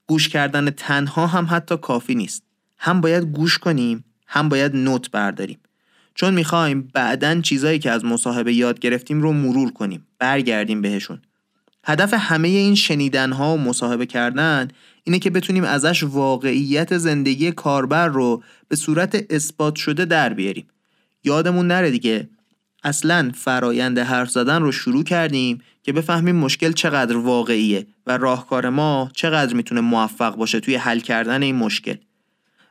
گوش 0.06 0.28
کردن 0.28 0.70
تنها 0.70 1.26
هم 1.26 1.46
حتی 1.50 1.76
کافی 1.76 2.14
نیست. 2.14 2.42
هم 2.78 3.00
باید 3.00 3.24
گوش 3.24 3.58
کنیم 3.58 4.04
هم 4.26 4.48
باید 4.48 4.76
نوت 4.76 5.10
برداریم. 5.10 5.58
چون 6.14 6.34
می‌خوایم 6.34 6.90
بعدا 6.94 7.40
چیزایی 7.40 7.78
که 7.78 7.90
از 7.90 8.04
مصاحبه 8.04 8.54
یاد 8.54 8.78
گرفتیم 8.78 9.22
رو 9.22 9.32
مرور 9.32 9.72
کنیم 9.72 10.06
برگردیم 10.18 10.82
بهشون. 10.82 11.22
هدف 11.84 12.14
همه 12.16 12.48
این 12.48 12.74
شنیدن 12.74 13.32
ها 13.32 13.54
و 13.54 13.60
مصاحبه 13.60 14.06
کردن 14.06 14.68
اینه 15.04 15.18
که 15.18 15.30
بتونیم 15.30 15.64
ازش 15.64 16.02
واقعیت 16.02 16.98
زندگی 16.98 17.52
کاربر 17.52 18.08
رو 18.08 18.42
به 18.68 18.76
صورت 18.76 19.32
اثبات 19.32 19.76
شده 19.76 20.04
در 20.04 20.32
بیاریم. 20.32 20.66
یادمون 21.24 21.66
نره 21.66 21.90
دیگه 21.90 22.28
اصلا 22.84 23.32
فرایند 23.34 23.98
حرف 23.98 24.30
زدن 24.30 24.62
رو 24.62 24.72
شروع 24.72 25.04
کردیم 25.04 25.60
که 25.82 25.92
بفهمیم 25.92 26.36
مشکل 26.36 26.72
چقدر 26.72 27.16
واقعیه 27.16 27.86
و 28.06 28.18
راهکار 28.18 28.68
ما 28.68 29.10
چقدر 29.14 29.54
می‌تونه 29.54 29.80
موفق 29.80 30.36
باشه 30.36 30.60
توی 30.60 30.74
حل 30.74 31.00
کردن 31.00 31.42
این 31.42 31.56
مشکل. 31.56 31.96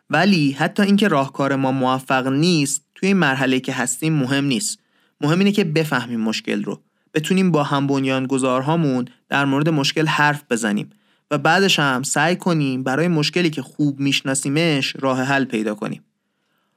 ولی 0.10 0.52
حتی 0.52 0.84
اینکه 0.84 1.08
راهکار 1.08 1.56
ما 1.56 1.72
موفق 1.72 2.28
نیست 2.28 2.82
توی 2.96 3.08
این 3.08 3.18
مرحله 3.18 3.60
که 3.60 3.74
هستیم 3.74 4.14
مهم 4.14 4.46
نیست. 4.46 4.80
مهم 5.22 5.40
اینه 5.40 5.52
که 5.52 5.64
بفهمیم 5.64 6.20
مشکل 6.20 6.64
رو. 6.64 6.82
بتونیم 7.14 7.52
با 7.52 7.64
هم 7.64 7.88
گذارهامون 8.28 9.06
در 9.30 9.46
مورد 9.46 9.70
مشکل 9.70 10.08
حرف 10.08 10.44
بزنیم 10.50 10.90
و 11.32 11.38
بعدش 11.38 11.80
هم 11.80 12.04
سعی 12.04 12.36
کنیم 12.36 12.84
برای 12.84 13.08
مشکلی 13.08 13.50
که 13.50 13.62
خوب 13.62 14.00
میشناسیمش 14.00 14.94
راه 15.00 15.22
حل 15.22 15.46
پیدا 15.46 15.76
کنیم. 15.76 16.04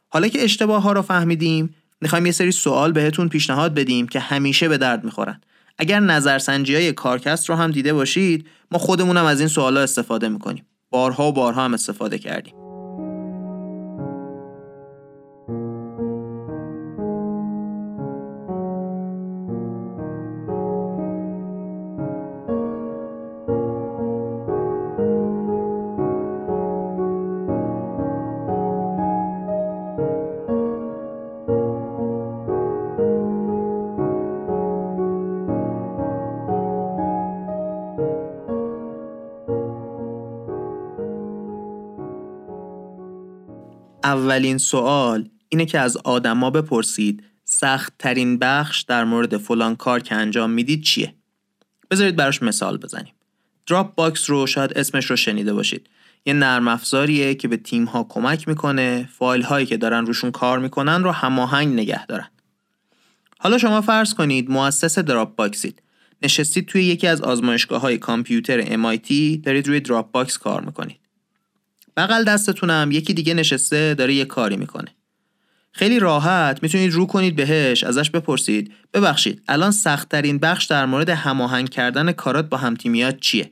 حالا 0.09 0.29
که 0.29 0.45
اشتباه 0.45 0.83
ها 0.83 0.93
رو 0.93 1.03
فهمیدیم 1.03 1.75
می‌خوایم 2.01 2.27
یه 2.27 2.33
سری 2.33 2.53
سوال 2.53 2.93
بهتون 2.93 3.29
پیشنهاد 3.29 3.75
بدیم 3.75 4.09
که 4.09 4.21
همیشه 4.21 4.69
به 4.69 4.79
درد 4.79 5.05
می‌خورن. 5.05 5.41
اگر 5.79 6.01
نظرسنجی 6.01 6.75
های 6.75 6.93
کارکست 6.93 7.49
رو 7.49 7.55
هم 7.55 7.71
دیده 7.71 7.93
باشید 7.93 8.47
ما 8.71 8.79
خودمونم 8.79 9.25
از 9.25 9.41
این 9.41 9.49
سوالا 9.49 9.81
استفاده 9.81 10.29
می‌کنیم. 10.29 10.67
بارها 10.91 11.29
و 11.29 11.33
بارها 11.33 11.65
هم 11.65 11.75
استفاده 11.75 12.19
کردیم. 12.19 12.66
اولین 44.07 44.59
سوال 44.59 45.29
اینه 45.49 45.67
که 45.67 45.81
از 45.81 45.97
آدما 45.97 46.51
بپرسید 46.51 47.25
سخت 47.45 47.93
ترین 47.99 48.39
بخش 48.39 48.83
در 48.83 49.05
مورد 49.05 49.37
فلان 49.37 49.77
کار 49.77 50.01
که 50.01 50.15
انجام 50.15 50.51
می‌دید 50.51 50.83
چیه؟ 50.83 51.15
بذارید 51.91 52.17
براش 52.17 52.43
مثال 52.43 52.77
بزنیم. 52.77 53.13
Dropbox 53.67 54.31
رو 54.31 54.47
شاید 54.47 54.73
اسمش 54.73 55.11
رو 55.11 55.17
شنیده 55.17 55.55
باشید. 55.55 55.89
یه 56.27 56.33
نرم 56.33 56.69
افزاریه 56.69 57.35
که 57.35 57.49
به 57.49 57.57
تیم 57.57 57.85
ها 57.85 58.07
کمک 58.09 58.49
می‌کنه 58.49 59.09
فایل 59.19 59.43
هایی 59.43 59.67
که 59.67 59.77
دارن 59.77 60.07
روشون 60.07 60.31
کار 60.31 60.59
می‌کنن 60.59 61.03
رو 61.03 61.11
هماهنگ 61.11 61.73
نگه 61.73 62.07
دارن. 62.07 62.29
حالا 63.39 63.59
شما 63.59 63.81
فرض 63.81 64.15
کنید 64.15 64.51
مؤسس 64.51 64.99
Dropbox 64.99 65.37
ید. 65.37 65.83
نشستید 66.23 66.67
توی 66.67 66.85
یکی 66.85 67.07
از 67.07 67.21
آزمایشگاه 67.21 67.81
های 67.81 67.99
کامپیوتر 67.99 68.63
MIT 68.63 69.41
دارید 69.43 69.69
روی 69.69 69.81
Dropbox 69.81 70.39
کار 70.39 70.61
می‌کنید. 70.61 71.06
بغل 71.97 72.25
دستتونم 72.25 72.89
یکی 72.93 73.15
دیگه 73.15 73.35
نشسته 73.35 73.95
داره 73.95 74.15
یه 74.15 74.25
کاری 74.25 74.57
می‌کنه. 74.57 74.89
خیلی 75.73 75.99
راحت 75.99 76.63
می‌تونید 76.63 76.93
رو 76.93 77.07
کنید 77.07 77.37
بهش 77.37 77.85
ازش 77.85 78.11
بپرسید. 78.11 78.73
ببخشید 78.95 79.43
الان 79.49 79.71
سختترین 79.71 80.39
بخش 80.39 80.65
در 80.65 80.87
مورد 80.87 81.09
هماهنگ 81.09 81.69
کردن 81.69 82.13
کارات 82.13 82.49
با 82.49 82.57
همتیمیات 82.57 83.21
چیه؟ 83.21 83.51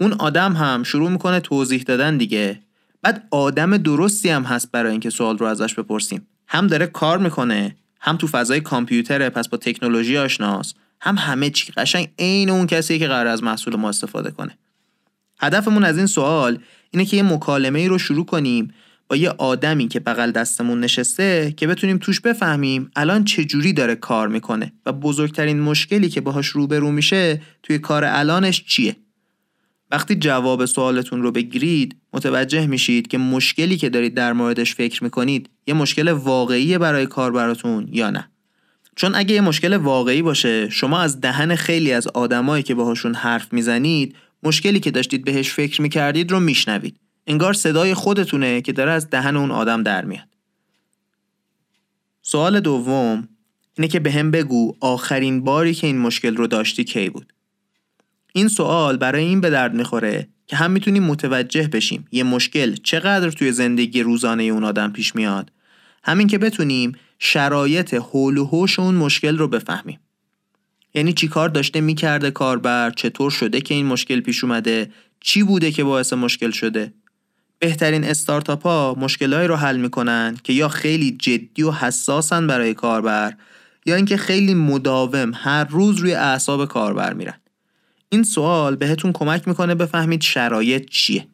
اون 0.00 0.12
آدم 0.12 0.52
هم 0.52 0.82
شروع 0.82 1.10
می‌کنه 1.10 1.40
توضیح 1.40 1.82
دادن 1.82 2.16
دیگه. 2.16 2.60
بعد 3.02 3.26
آدم 3.30 3.76
درستی 3.76 4.28
هم 4.28 4.42
هست 4.42 4.72
برای 4.72 4.90
اینکه 4.90 5.10
سوال 5.10 5.38
رو 5.38 5.46
ازش 5.46 5.74
بپرسیم. 5.74 6.26
هم 6.48 6.66
داره 6.66 6.86
کار 6.86 7.18
می‌کنه 7.18 7.76
هم 8.00 8.16
تو 8.16 8.26
فضای 8.26 8.60
کامپیوتره 8.60 9.30
پس 9.30 9.48
با 9.48 9.58
تکنولوژی 9.58 10.18
آشناست 10.18 10.76
هم 11.00 11.18
همه 11.18 11.50
چی. 11.50 11.72
قشنگ 11.72 12.08
عین 12.18 12.50
اون 12.50 12.66
کسی 12.66 12.98
که 12.98 13.06
قرار 13.06 13.26
از 13.26 13.42
محصول 13.42 13.76
ما 13.76 13.88
استفاده 13.88 14.30
کنه. 14.30 14.58
هدفمون 15.40 15.84
از 15.84 15.96
این 15.98 16.06
سوال 16.06 16.58
اینه 16.90 17.04
که 17.04 17.16
یه 17.16 17.22
مکالمه 17.22 17.78
ای 17.78 17.88
رو 17.88 17.98
شروع 17.98 18.26
کنیم 18.26 18.74
با 19.08 19.16
یه 19.16 19.30
آدمی 19.30 19.88
که 19.88 20.00
بغل 20.00 20.30
دستمون 20.30 20.80
نشسته 20.80 21.54
که 21.56 21.66
بتونیم 21.66 21.98
توش 21.98 22.20
بفهمیم 22.20 22.90
الان 22.96 23.24
چه 23.24 23.44
جوری 23.44 23.72
داره 23.72 23.94
کار 23.94 24.28
می‌کنه 24.28 24.72
و 24.86 24.92
بزرگترین 24.92 25.60
مشکلی 25.60 26.08
که 26.08 26.20
باهاش 26.20 26.46
روبرو 26.46 26.90
میشه 26.90 27.42
توی 27.62 27.78
کار 27.78 28.04
الانش 28.04 28.64
چیه. 28.64 28.96
وقتی 29.90 30.14
جواب 30.14 30.64
سوالتون 30.64 31.22
رو 31.22 31.32
بگیرید 31.32 31.96
متوجه 32.12 32.66
میشید 32.66 33.08
که 33.08 33.18
مشکلی 33.18 33.76
که 33.76 33.88
دارید 33.88 34.14
در 34.14 34.32
موردش 34.32 34.74
فکر 34.74 35.04
می‌کنید 35.04 35.50
یه 35.66 35.74
مشکل 35.74 36.08
واقعی 36.08 36.78
برای 36.78 37.06
کار 37.06 37.32
براتون 37.32 37.88
یا 37.92 38.10
نه. 38.10 38.30
چون 38.96 39.14
اگه 39.14 39.34
یه 39.34 39.40
مشکل 39.40 39.72
واقعی 39.72 40.22
باشه 40.22 40.70
شما 40.70 41.00
از 41.00 41.20
دهن 41.20 41.54
خیلی 41.54 41.92
از 41.92 42.06
آدمایی 42.06 42.62
که 42.62 42.74
باهاشون 42.74 43.14
حرف 43.14 43.52
می‌زنید 43.52 44.14
مشکلی 44.42 44.80
که 44.80 44.90
داشتید 44.90 45.24
بهش 45.24 45.52
فکر 45.52 45.82
می‌کردید 45.82 46.30
رو 46.30 46.40
میشنوید. 46.40 47.00
انگار 47.26 47.52
صدای 47.52 47.94
خودتونه 47.94 48.60
که 48.60 48.72
داره 48.72 48.90
از 48.90 49.10
دهن 49.10 49.36
اون 49.36 49.50
آدم 49.50 49.82
در 49.82 50.04
میاد. 50.04 50.28
سوال 52.22 52.60
دوم 52.60 53.28
اینه 53.74 53.88
که 53.88 54.00
به 54.00 54.12
هم 54.12 54.30
بگو 54.30 54.76
آخرین 54.80 55.44
باری 55.44 55.74
که 55.74 55.86
این 55.86 55.98
مشکل 55.98 56.36
رو 56.36 56.46
داشتی 56.46 56.84
کی 56.84 57.10
بود؟ 57.10 57.32
این 58.32 58.48
سوال 58.48 58.96
برای 58.96 59.24
این 59.24 59.40
به 59.40 59.50
درد 59.50 59.74
می‌خوره 59.74 60.28
که 60.46 60.56
هم 60.56 60.70
می‌تونیم 60.70 61.02
متوجه 61.02 61.68
بشیم 61.68 62.08
یه 62.12 62.22
مشکل 62.22 62.74
چقدر 62.74 63.30
توی 63.30 63.52
زندگی 63.52 64.02
روزانه 64.02 64.42
اون 64.42 64.64
آدم 64.64 64.92
پیش 64.92 65.14
میاد. 65.14 65.52
همین 66.04 66.26
که 66.26 66.38
بتونیم 66.38 66.92
شرایط 67.18 67.94
حول 67.94 68.38
و 68.38 68.44
حوش 68.44 68.78
اون 68.78 68.94
مشکل 68.94 69.38
رو 69.38 69.48
بفهمیم. 69.48 70.00
یعنی 70.98 71.12
چی 71.12 71.28
کار 71.28 71.48
داشته 71.48 71.80
می‌کرده 71.80 72.30
کاربر؟ 72.30 72.90
چطور 72.90 73.30
شده 73.30 73.60
که 73.60 73.74
این 73.74 73.86
مشکل 73.86 74.20
پیش 74.20 74.44
اومده؟ 74.44 74.90
چی 75.20 75.42
بوده 75.42 75.72
که 75.72 75.84
باعث 75.84 76.12
مشکل 76.12 76.50
شده؟ 76.50 76.92
بهترین 77.58 78.04
استارتاپ 78.04 78.62
ها 78.62 78.96
مشکلهایی 78.98 79.48
رو 79.48 79.56
حل 79.56 79.76
می‌کنن 79.76 80.36
که 80.44 80.52
یا 80.52 80.68
خیلی 80.68 81.10
جدی 81.10 81.62
و 81.62 81.70
حساسن 81.70 82.46
برای 82.46 82.74
کاربر 82.74 83.34
یا 83.86 83.94
اینکه 83.94 84.16
خیلی 84.16 84.54
مداوم 84.54 85.32
هر 85.34 85.64
روز 85.64 85.98
روی 85.98 86.14
اعصاب 86.14 86.68
کاربر 86.68 87.12
میرن. 87.12 87.40
این 88.08 88.22
سوال 88.22 88.76
بهتون 88.76 89.12
کمک 89.12 89.48
می‌کنه 89.48 89.74
بفهمید 89.74 90.22
شرایط 90.22 90.90
چیه. 90.90 91.28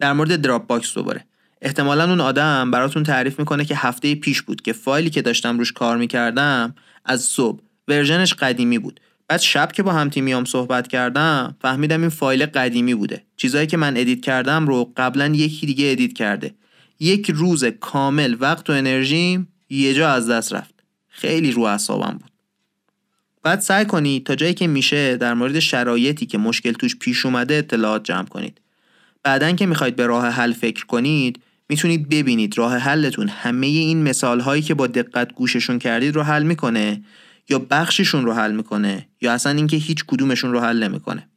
در 0.00 0.12
مورد 0.12 0.40
Dropbox 0.40 0.94
دوباره. 0.94 1.24
احتمالا 1.62 2.04
اون 2.04 2.20
آدم 2.20 2.70
براتون 2.70 3.02
تعریف 3.02 3.38
می‌کنه 3.38 3.64
که 3.64 3.76
هفته 3.76 4.14
پیش 4.14 4.42
بود 4.42 4.62
که 4.62 4.72
فایلی 4.72 5.10
که 5.10 5.22
داشتم 5.22 5.58
روش 5.58 5.72
کار 5.72 5.96
می‌کردم 5.96 6.74
از 7.04 7.22
صبح 7.22 7.60
version 7.88 8.24
ش 8.24 8.34
قدیمی 8.34 8.78
بود. 8.78 9.00
بعد 9.28 9.40
شب 9.40 9.72
که 9.72 9.82
با 9.82 9.92
هم 9.92 10.08
تیمیام 10.08 10.44
صحبت 10.44 10.88
کردم 10.88 11.56
فهمیدم 11.62 12.00
این 12.00 12.10
فایل 12.10 12.46
قدیمی 12.46 12.94
بوده. 12.94 13.22
چیزایی 13.36 13.66
که 13.66 13.76
من 13.76 13.96
edit 13.96 14.20
کردم 14.20 14.66
رو 14.66 14.92
قبلا 14.96 15.26
یکی 15.26 15.66
دیگه 15.66 15.90
edit 15.90 16.12
کرده. 16.12 16.54
یک 17.00 17.30
روز 17.30 17.64
کامل 17.64 18.36
وقت 18.40 18.70
و 18.70 18.72
انرژیم 18.72 19.48
یه 19.70 19.94
جا 19.94 20.10
از 20.10 20.30
دست 20.30 20.52
رفت. 20.52 20.74
خیلی 21.08 21.52
رو 21.52 21.62
اعصابم 21.62 22.12
بود. 22.12 22.30
بعد 23.42 23.60
سعی 23.60 23.84
کنید 23.84 24.26
تا 24.26 24.34
جایی 24.34 24.54
که 24.54 24.66
میشه 24.66 25.16
در 25.16 25.34
مورد 25.34 25.58
شرایطی 25.58 26.26
که 26.26 26.38
مشکل 26.38 26.72
توش 26.72 26.96
پیش 26.96 27.26
اومده 27.26 27.54
اطلاعات 27.54 28.04
جمع 28.04 28.26
کنید. 28.26 28.60
بعدا 29.22 29.52
که 29.52 29.66
می‌خواید 29.66 29.96
به 29.96 30.06
راه 30.06 30.28
حل 30.28 30.52
فکر 30.52 30.86
کنید 30.86 31.42
می‌تونید 31.68 32.08
ببینید 32.08 32.58
راه 32.58 32.76
حلتون 32.76 33.28
همه 33.28 33.66
این 33.66 34.02
مثال 34.02 34.40
هایی 34.40 34.62
که 34.62 34.74
با 34.74 34.86
دقت 34.86 35.32
گوششون 35.32 35.78
کردید 35.78 36.14
رو 36.14 36.22
حل 36.22 36.42
می‌کنه. 36.42 37.02
یا 37.48 37.58
بخششون 37.58 38.24
رو 38.24 38.32
حل 38.32 38.52
می‌کنه 38.52 39.08
یا 39.20 39.32
اصلا 39.32 39.52
اینکه 39.52 39.76
هیچ 39.76 40.04
کدومشون 40.06 40.52
رو 40.52 40.60
حل 40.60 40.82
نمی‌کنه. 40.82 41.28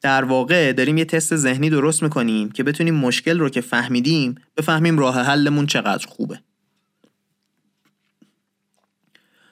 در 0.00 0.24
واقع 0.24 0.72
داریم 0.72 0.98
یه 0.98 1.04
تست 1.04 1.36
ذهنی 1.36 1.70
درست 1.70 2.02
می‌کنیم 2.02 2.50
که 2.50 2.62
بتونیم 2.62 2.94
مشکل 2.94 3.38
رو 3.38 3.48
که 3.48 3.60
فهمیدیم 3.60 4.34
بفهمیم 4.56 4.98
راه 4.98 5.20
حلمون 5.20 5.66
چقدر 5.66 6.06
خوبه. 6.06 6.40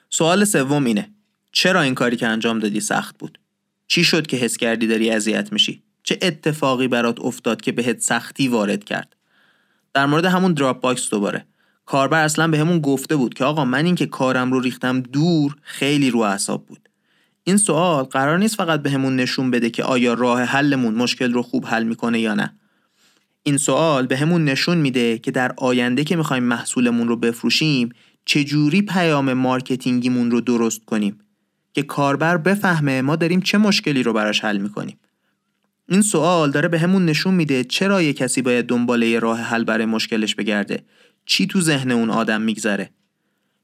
سوال 0.09 0.45
سوم 0.45 0.85
اینه 0.85 1.11
چرا 1.51 1.81
این 1.81 1.95
کاری 1.95 2.17
که 2.17 2.27
انجام 2.27 2.59
دادی 2.59 2.79
سخت 2.79 3.17
بود؟ 3.17 3.39
چی 3.87 4.03
شد 4.03 4.27
که 4.27 4.37
حس 4.37 4.57
کردی 4.57 4.87
داری 4.87 5.11
اذیت 5.11 5.53
میشی؟ 5.53 5.83
چه 6.03 6.19
اتفاقی 6.21 6.87
برات 6.87 7.19
افتاد 7.19 7.61
که 7.61 7.71
بهت 7.71 7.99
سختی 7.99 8.47
وارد 8.47 8.83
کرد؟ 8.83 9.15
در 9.93 10.05
مورد 10.05 10.25
همون 10.25 10.53
Dropbox 10.53 11.09
دوباره. 11.09 11.45
کاربر 11.91 12.23
اصلا 12.23 12.47
بهمون 12.47 12.79
گفته 12.79 13.15
بود 13.15 13.33
که 13.33 13.43
آقا 13.43 13.65
من 13.65 13.85
اینکه 13.85 14.05
کارم 14.05 14.51
رو 14.51 14.59
ریختم 14.59 14.99
دور 14.99 15.55
خیلی 15.61 16.09
رو 16.09 16.19
اعصاب 16.19 16.65
بود. 16.65 16.89
این 17.43 17.57
سوال 17.57 18.03
قرار 18.03 18.37
نیست 18.37 18.55
فقط 18.55 18.81
بهمون 18.81 18.97
نشون 18.97 19.51
بده 19.51 19.69
که 19.69 19.83
آیا 19.83 20.13
راه 20.13 20.41
حلمون 20.43 20.95
مشکل 20.95 21.33
رو 21.33 21.41
خوب 21.41 21.65
حل 21.65 21.83
می‌کنه 21.83 22.19
یا 22.19 22.33
نه. 22.33 22.53
این 23.43 23.57
سوال 23.57 24.07
بهمون 24.07 24.45
نشون 24.45 24.77
میده 24.77 25.17
که 25.17 25.31
در 25.31 25.53
آینده 25.57 26.03
که 26.03 26.15
می‌خوایم 26.15 26.43
محصولمون 26.43 27.07
رو 27.07 27.15
بفروشیم 27.15 27.89
چجوری 28.25 28.81
پیام 28.81 29.33
marketing 29.33 30.01
یمون 30.01 30.31
رو 30.31 30.41
درست 30.41 30.85
کنیم؟ 30.85 31.19
که 31.73 31.83
کاربر 31.83 32.37
بفهمه 32.37 33.01
ما 33.01 33.15
داریم 33.15 33.41
چه 33.41 33.57
مشکلی 33.57 34.03
رو 34.03 34.13
براش 34.13 34.43
حل 34.43 34.57
می‌کنیم. 34.57 34.97
این 35.91 36.01
سوال 36.01 36.51
داره 36.51 36.67
بهمون 36.67 37.05
نشون 37.05 37.33
میده 37.33 37.63
چرا 37.63 38.01
یه 38.01 38.13
کسی 38.13 38.41
باید 38.41 38.65
دنبال 38.65 39.07
یه 39.07 39.19
راه 39.19 39.39
حل 39.39 39.63
برای 39.63 39.85
مشکلش 39.85 40.35
بگرده. 40.35 40.83
چی 41.25 41.47
تو 41.47 41.61
ذهن 41.61 41.91
اون 41.91 42.09
آدم 42.09 42.41
میگذره؟ 42.41 42.89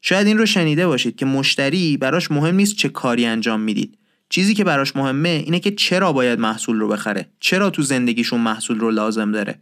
شاید 0.01 0.27
این 0.27 0.37
رو 0.37 0.45
شنیده 0.45 0.87
باشید 0.87 1.15
که 1.15 1.25
مشتری 1.25 1.97
براش 1.97 2.31
مهم 2.31 2.55
نیست 2.55 2.75
چه 2.75 2.89
کاری 2.89 3.25
انجام 3.25 3.59
می‌دید. 3.59 3.97
چیزی 4.29 4.53
که 4.53 4.63
براش 4.63 4.95
مهمه 4.95 5.29
اینه 5.29 5.59
که 5.59 5.71
چرا 5.71 6.13
باید 6.13 6.39
محصول 6.39 6.79
رو 6.79 6.87
بخره؟ 6.87 7.29
چرا 7.39 7.69
تو 7.69 7.81
زندگیش 7.81 8.26
اون 8.26 8.39
محصول 8.41 8.79
رو 8.79 8.91
لازم 8.91 9.31
داره؟ 9.31 9.59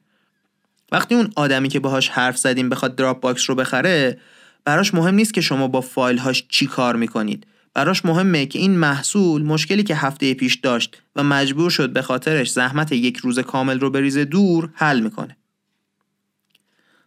وقتی 0.92 1.16
اون 1.16 1.30
آدمی 1.36 1.70
که 1.70 1.80
باهاش 1.80 2.10
حرف 2.10 2.38
زدیم 2.38 2.70
بخواد 2.70 2.96
Dropbox 2.96 3.50
رو 3.50 3.56
بخره 3.56 4.20
براش 4.66 4.94
مهم 4.94 5.16
نیست 5.16 5.34
که 5.34 5.42
شما 5.42 5.68
با 5.68 5.82
فایل 5.82 6.18
هاش 6.18 6.46
چی 6.50 6.66
کار 6.66 6.96
می‌کنید. 6.96 7.48
براش 7.76 8.06
مهمه 8.06 8.46
که 8.46 8.60
این 8.60 8.78
محصول 8.78 9.44
مشکلی 9.44 9.84
که 9.84 9.96
هفته 9.96 10.34
پیش 10.34 10.56
داشت 10.56 11.02
و 11.16 11.24
مجبور 11.24 11.70
شد 11.70 11.90
به 11.90 12.02
خاطرش 12.02 12.52
زحمت 12.52 12.92
یک 12.92 13.18
روز 13.18 13.40
کامل 13.40 13.80
رو 13.80 13.90
بریزه 13.90 14.26
دور 14.26 14.70
حل 14.74 15.00
می‌کنه 15.00 15.38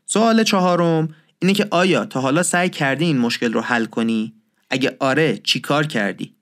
سوال 0.07 0.43
چهارم 0.43 1.09
اینه 1.39 1.55
که 1.55 1.69
آیا 1.71 2.05
تا 2.05 2.21
حالا 2.21 2.43
سعی 2.43 2.69
کردی 2.69 3.05
این 3.05 3.19
مشکل 3.19 3.53
رو 3.53 3.61
حل 3.61 3.85
کنی؟ 3.85 4.33
اگه 4.71 4.97
آره 5.01 5.41
چی 5.45 5.61
کار 5.61 5.87
کردی؟ 5.87 6.35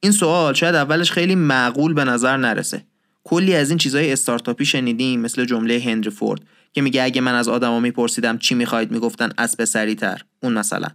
این 0.00 0.12
سوال 0.12 0.54
شاید 0.54 0.74
اولش 0.74 1.12
خیلی 1.12 1.34
معقول 1.34 1.92
به 1.92 2.04
نظر 2.04 2.36
نرسه. 2.36 2.84
کلی 3.24 3.54
از 3.54 3.68
این 3.68 3.78
چیزهای 3.78 4.12
استارتاپی 4.12 4.64
شنیدیم 4.64 5.20
مثل 5.20 5.44
جمله 5.44 5.82
هنری 5.84 6.10
فورد 6.10 6.40
که 6.72 6.82
میگه 6.82 7.02
اگه 7.02 7.20
من 7.20 7.34
از 7.34 7.48
آدما 7.48 7.80
میپرسیدم 7.80 8.38
چی 8.38 8.54
می‌خواید 8.54 8.90
می‌گفتن 8.90 9.32
اسب 9.38 9.64
سریعتر 9.64 10.22
اون 10.42 10.52
مثلا 10.52 10.88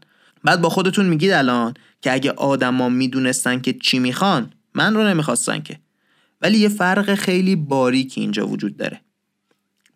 بعد 0.47 0.61
با 0.61 0.69
خودتون 0.69 1.05
میگید 1.05 1.31
الان 1.31 1.73
که 2.01 2.13
اگه 2.13 2.31
آدما 2.31 2.89
می‌دونستن 2.89 3.59
که 3.59 3.73
چی 3.73 3.99
می‌خوان 3.99 4.53
من 4.73 4.95
رو 4.95 5.03
نمی‌خواستن 5.03 5.59
که. 5.59 5.79
ولی 6.41 6.57
یه 6.57 6.69
فرق 6.69 7.15
خیلی 7.15 7.55
باریکی 7.55 8.21
اینجا 8.21 8.47
وجود 8.47 8.77
داره. 8.77 9.01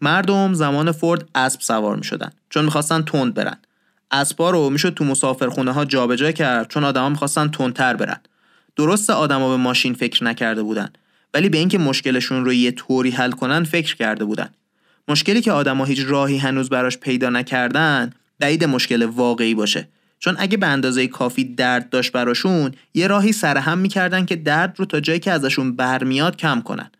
مردم 0.01 0.53
زمان 0.53 0.91
فورد 0.91 1.29
اسب 1.35 1.61
سوار 1.61 1.95
می 1.95 2.03
شدن 2.03 2.31
چون 2.49 2.65
می‌خواستن 2.65 3.01
تند 3.01 3.33
برن. 3.33 3.57
اسبا 4.11 4.49
رو 4.49 4.69
می‌شد 4.69 4.93
تو 4.93 5.05
مسافرخونه 5.05 5.71
ها 5.71 5.85
جابجا 5.85 6.31
کرد 6.31 6.69
چون 6.69 6.83
آدما 6.83 7.09
می‌خواستن 7.09 7.47
تندتر 7.47 7.95
برن. 7.95 8.19
درست 8.75 9.09
آدما 9.09 9.49
به 9.49 9.57
ماشین 9.57 9.93
فکر 9.93 10.23
نکرده 10.23 10.63
بودن. 10.63 10.89
ولی 11.33 11.49
به 11.49 11.57
اینکه 11.57 11.77
مشکلشون 11.77 12.45
رو 12.45 12.53
یه 12.53 12.71
طوری 12.71 13.09
حل 13.09 13.31
کنن 13.31 13.63
فکر 13.63 13.95
کرده 13.95 14.25
بودن. 14.25 14.49
مشکلی 15.07 15.41
که 15.41 15.51
آدما 15.51 15.85
هیچ 15.85 15.99
راهی 16.07 16.37
هنوز 16.37 16.69
براش 16.69 16.97
پیدا 16.97 17.29
نکردن 17.29 18.09
بعید 18.39 18.63
مشکل 18.63 19.03
واقعی 19.05 19.55
باشه. 19.55 19.87
چون 20.23 20.35
اگه 20.39 20.57
به 20.57 20.67
اندازه 20.67 21.07
کافی 21.07 21.43
درد 21.43 21.89
داشت 21.89 22.11
براشون 22.11 22.71
یه 22.93 23.07
راهی 23.07 23.31
سرهم 23.31 23.77
می‌کردن 23.77 24.25
که 24.25 24.35
درد 24.35 24.75
رو 24.77 24.85
تا 24.85 24.99
جایی 24.99 25.19
که 25.19 25.31
ازشون 25.31 25.75
برمیاد 25.75 26.37
کم 26.37 26.61
کنن. 26.61 26.91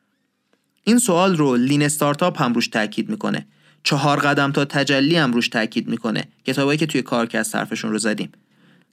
این 0.83 0.99
سوال 0.99 1.37
رو 1.37 1.55
Lean 1.55 1.83
Startup 1.83 2.41
هم 2.41 2.53
روش 2.53 2.67
تاکید 2.67 3.09
می‌کنه. 3.09 3.47
چهار 3.83 4.19
قدم 4.19 4.51
تا 4.51 4.65
تجلی 4.65 5.15
هم 5.15 5.33
روش 5.33 5.49
تاکید 5.49 5.87
می‌کنه. 5.87 6.23
کتابایی 6.45 6.77
که 6.77 6.85
توی 6.85 7.01
کارکست 7.01 7.55
حرفشون 7.55 7.91
رو 7.91 7.97
زدیم. 7.97 8.31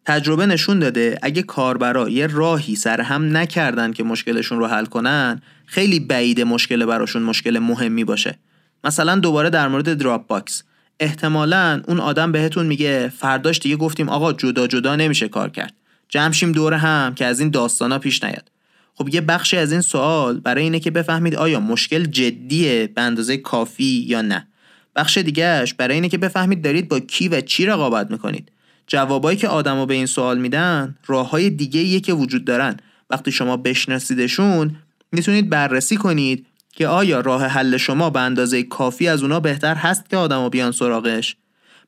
تجربه 0.04 0.46
نشون 0.46 0.78
داده 0.78 1.18
اگه 1.22 1.42
کاربرا 1.42 2.08
یه 2.08 2.26
راهی 2.26 2.76
سر 2.76 3.00
هم 3.00 3.36
نکردن 3.36 3.92
که 3.92 4.04
مشکلشون 4.04 4.58
رو 4.58 4.66
حل 4.66 4.84
کنن 4.84 5.42
خیلی 5.66 6.00
بعید 6.00 6.40
مشکل 6.40 6.86
براشون 6.86 7.22
مشکل 7.22 7.58
مهمی 7.58 8.04
باشه. 8.04 8.38
مثلا 8.84 9.16
دوباره 9.16 9.50
در 9.50 9.68
مورد 9.68 9.98
Dropbox 9.98 10.62
احتمالا 11.00 11.82
اون 11.88 12.00
آدم 12.00 12.32
بهتون 12.32 12.66
میگه 12.66 13.12
فرداش 13.16 13.58
دیگه 13.58 13.76
گفتیم 13.76 14.08
آقا 14.08 14.32
جدا 14.32 14.66
جدا 14.66 14.96
نمیشه 14.96 15.28
کار 15.28 15.48
کرد. 15.48 15.74
جمع 16.08 16.27
شیم 16.27 16.52
دور 16.52 16.74
هم 16.74 17.14
که 17.14 17.24
از 17.24 17.40
این 17.40 17.50
داستانا 17.50 17.98
پیش 17.98 18.24
نیاد. 18.24 18.50
خب 18.94 19.08
یه 19.14 19.20
بخشی 19.20 19.56
از 19.56 19.72
این 19.72 19.80
سوال 19.80 20.40
برای 20.40 20.62
اینه 20.62 20.80
که 20.80 20.90
بفهمید 20.90 21.34
آیا 21.34 21.60
مشکل 21.60 22.04
جدیه 22.04 22.90
به 22.94 23.00
اندازه 23.02 23.36
کافی 23.36 24.04
یا 24.08 24.22
نه. 24.22 24.48
بخش 24.96 25.18
دیگهش 25.18 25.74
برای 25.74 25.94
اینه 25.94 26.08
که 26.08 26.18
بفهمید 26.18 26.62
دارید 26.62 26.88
با 26.88 27.00
کی 27.00 27.28
و 27.28 27.40
چی 27.40 27.66
رقابت 27.66 28.10
می‌کنید. 28.10 28.52
جوابایی 28.86 29.38
که 29.38 29.48
آدما 29.48 29.86
به 29.86 29.94
این 29.94 30.06
سوال 30.06 30.38
میدن 30.38 30.96
راه 31.06 31.30
های 31.30 31.50
دیگه 31.50 32.00
که 32.00 32.12
وجود 32.12 32.44
دارن. 32.44 32.76
وقتی 33.10 33.32
شما 33.32 33.56
بشناسیدشون 33.56 34.76
می‌تونید 35.12 35.50
بررسی 35.50 35.96
کنید 35.96 36.46
که 36.78 36.88
آیا 36.88 37.20
راه 37.20 37.44
حل 37.44 37.76
شما 37.76 38.10
به 38.10 38.20
اندازه 38.20 38.62
کافی 38.62 39.08
از 39.08 39.22
اونا 39.22 39.40
بهتر 39.40 39.74
هست 39.74 40.10
که 40.10 40.16
آدما 40.16 40.48
بیان 40.48 40.72
سراغش؟ 40.72 41.36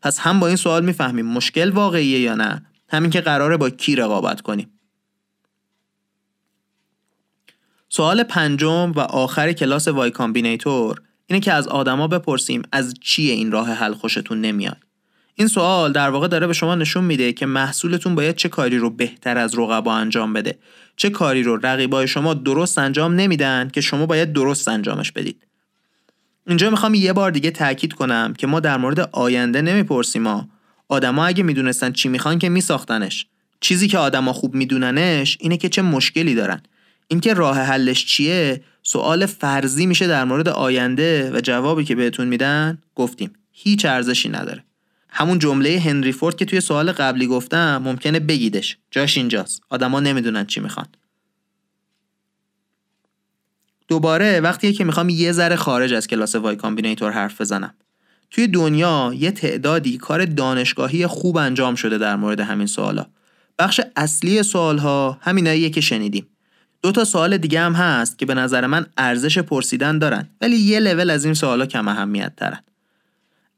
پس 0.02 0.18
هم 0.18 0.40
با 0.40 0.46
این 0.46 0.56
سوال 0.56 0.84
می‌فهمیم 0.84 1.26
مشکل 1.26 1.70
واقعیه 1.70 2.20
یا 2.20 2.34
نه. 2.34 2.66
همین 2.88 3.10
که 3.10 3.20
قراره 3.20 3.56
با 3.56 3.70
کی 3.70 3.96
رقابت 3.96 4.40
کنیم. 4.40 4.80
سوال 7.88 8.22
پنجم 8.22 8.92
و 8.92 9.00
آخر 9.00 9.52
کلاس 9.52 9.88
وای 9.88 10.10
کامبینیتور 10.10 11.02
اینه 11.26 11.40
که 11.40 11.52
از 11.52 11.68
آدما 11.68 12.08
بپرسیم 12.08 12.62
از 12.72 12.94
چیه 13.00 13.34
این 13.34 13.52
راه 13.52 13.72
حل 13.72 13.94
خوشتون 13.94 14.40
نمیاد؟ 14.40 14.89
این 15.40 15.48
سوال 15.48 15.92
در 15.92 16.10
واقع 16.10 16.28
داره 16.28 16.46
به 16.46 16.52
شما 16.52 16.74
نشون 16.74 17.04
میده 17.04 17.32
که 17.32 17.46
محصولتون 17.46 18.14
باید 18.14 18.36
چه 18.36 18.48
کاری 18.48 18.78
رو 18.78 18.90
بهتر 18.90 19.38
از 19.38 19.58
رقبا 19.58 19.94
انجام 19.94 20.32
بده. 20.32 20.58
چه 20.96 21.10
کاری 21.10 21.42
رو 21.42 21.56
رقیبای 21.62 22.08
شما 22.08 22.34
درست 22.34 22.78
انجام 22.78 23.14
نمیدن 23.14 23.70
که 23.72 23.80
شما 23.80 24.06
باید 24.06 24.32
درست 24.32 24.68
انجامش 24.68 25.12
بدید. 25.12 25.46
اینجا 26.46 26.70
می‌خوام 26.70 26.94
یه 26.94 27.12
بار 27.12 27.30
دیگه 27.30 27.50
تاکید 27.50 27.92
کنم 27.92 28.34
که 28.38 28.46
ما 28.46 28.60
در 28.60 28.76
مورد 28.76 29.00
آینده 29.12 29.62
نمی‌پرسیم 29.62 30.22
ما 30.22 30.48
آدما 30.88 31.26
اگه 31.26 31.42
می‌دونستن 31.42 31.92
چی 31.92 32.08
می‌خوان 32.08 32.38
که 32.38 32.48
میساختنش. 32.48 33.26
چیزی 33.60 33.88
که 33.88 33.98
آدما 33.98 34.32
خوب 34.32 34.54
میدوننش 34.54 35.38
اینه 35.40 35.56
که 35.56 35.68
چه 35.68 35.82
مشکلی 35.82 36.34
دارن. 36.34 36.62
اینکه 37.08 37.34
راه 37.34 37.58
حلش 37.58 38.06
چیه 38.06 38.64
سوال 38.82 39.26
فرضی 39.26 39.86
میشه 39.86 40.06
در 40.06 40.24
مورد 40.24 40.48
آینده 40.48 41.30
و 41.34 41.40
جوابی 41.40 41.84
که 41.84 41.94
بهتون 41.94 42.28
میدن 42.28 42.78
گفتیم. 42.94 43.32
هیچ 43.52 43.84
ارزشی 43.84 44.28
نداره. 44.28 44.64
همون 45.12 45.38
جمله 45.38 45.80
هنری 45.80 46.12
فورد 46.12 46.36
که 46.36 46.44
توی 46.44 46.60
سوال 46.60 46.92
قبلی 46.92 47.26
گفتم 47.26 47.82
ممکنه 47.84 48.20
بگیدش. 48.20 48.76
جاش 48.90 49.16
اینجاست. 49.16 49.62
آدما 49.70 50.00
نمی‌دونن 50.00 50.46
چی 50.46 50.60
می‌خوان. 50.60 50.86
دوباره 53.88 54.40
وقتی 54.40 54.72
که 54.72 54.84
می‌خوام 54.84 55.08
یه 55.08 55.32
ذره 55.32 55.56
خارج 55.56 55.92
از 55.92 56.06
کلاس 56.06 56.34
Y 56.34 56.56
Combinator 56.56 57.12
حرف 57.12 57.40
بزنم. 57.40 57.74
توی 58.30 58.46
دنیا 58.46 59.12
یه 59.16 59.30
تعدادی 59.30 59.98
کار 59.98 60.24
دانشگاهی 60.24 61.06
خوب 61.06 61.36
انجام 61.36 61.74
شده 61.74 61.98
در 61.98 62.16
مورد 62.16 62.40
همین 62.40 62.66
سوالا. 62.66 63.06
بخش 63.58 63.80
اصلی 63.96 64.42
سوالها 64.42 65.18
همیناییه 65.22 65.70
که 65.70 65.80
شنیدیم. 65.80 66.26
دو 66.82 66.92
تا 66.92 67.04
سوال 67.04 67.36
دیگه 67.36 67.60
هم 67.60 67.72
هست 67.72 68.18
که 68.18 68.26
به 68.26 68.34
نظر 68.34 68.66
من 68.66 68.86
ارزش 68.96 69.38
پرسیدن 69.38 69.98
دارن 69.98 70.28
ولی 70.40 70.56
یه 70.56 70.80
لول 70.80 71.10
از 71.10 71.24
این 71.24 71.34
سوالا 71.34 71.66
کم 71.66 71.88
اهمیت 71.88 72.36
ترن 72.36 72.60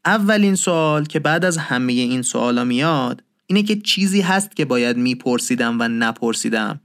اولین 0.05 0.55
سوال 0.55 1.05
که 1.05 1.21
بعد 1.21 1.45
از 1.45 1.59
همه 1.59 1.93
این 1.93 2.23
سوالا 2.23 2.65
میاد 2.65 3.23
اینه 3.47 3.63
که 3.63 3.77
چیزی 3.77 4.21
هست 4.21 4.57
که 4.57 4.65
باید 4.65 4.97
میپرسیدم 4.97 5.77
و 5.81 5.89
نپرسیدم. 5.89 6.81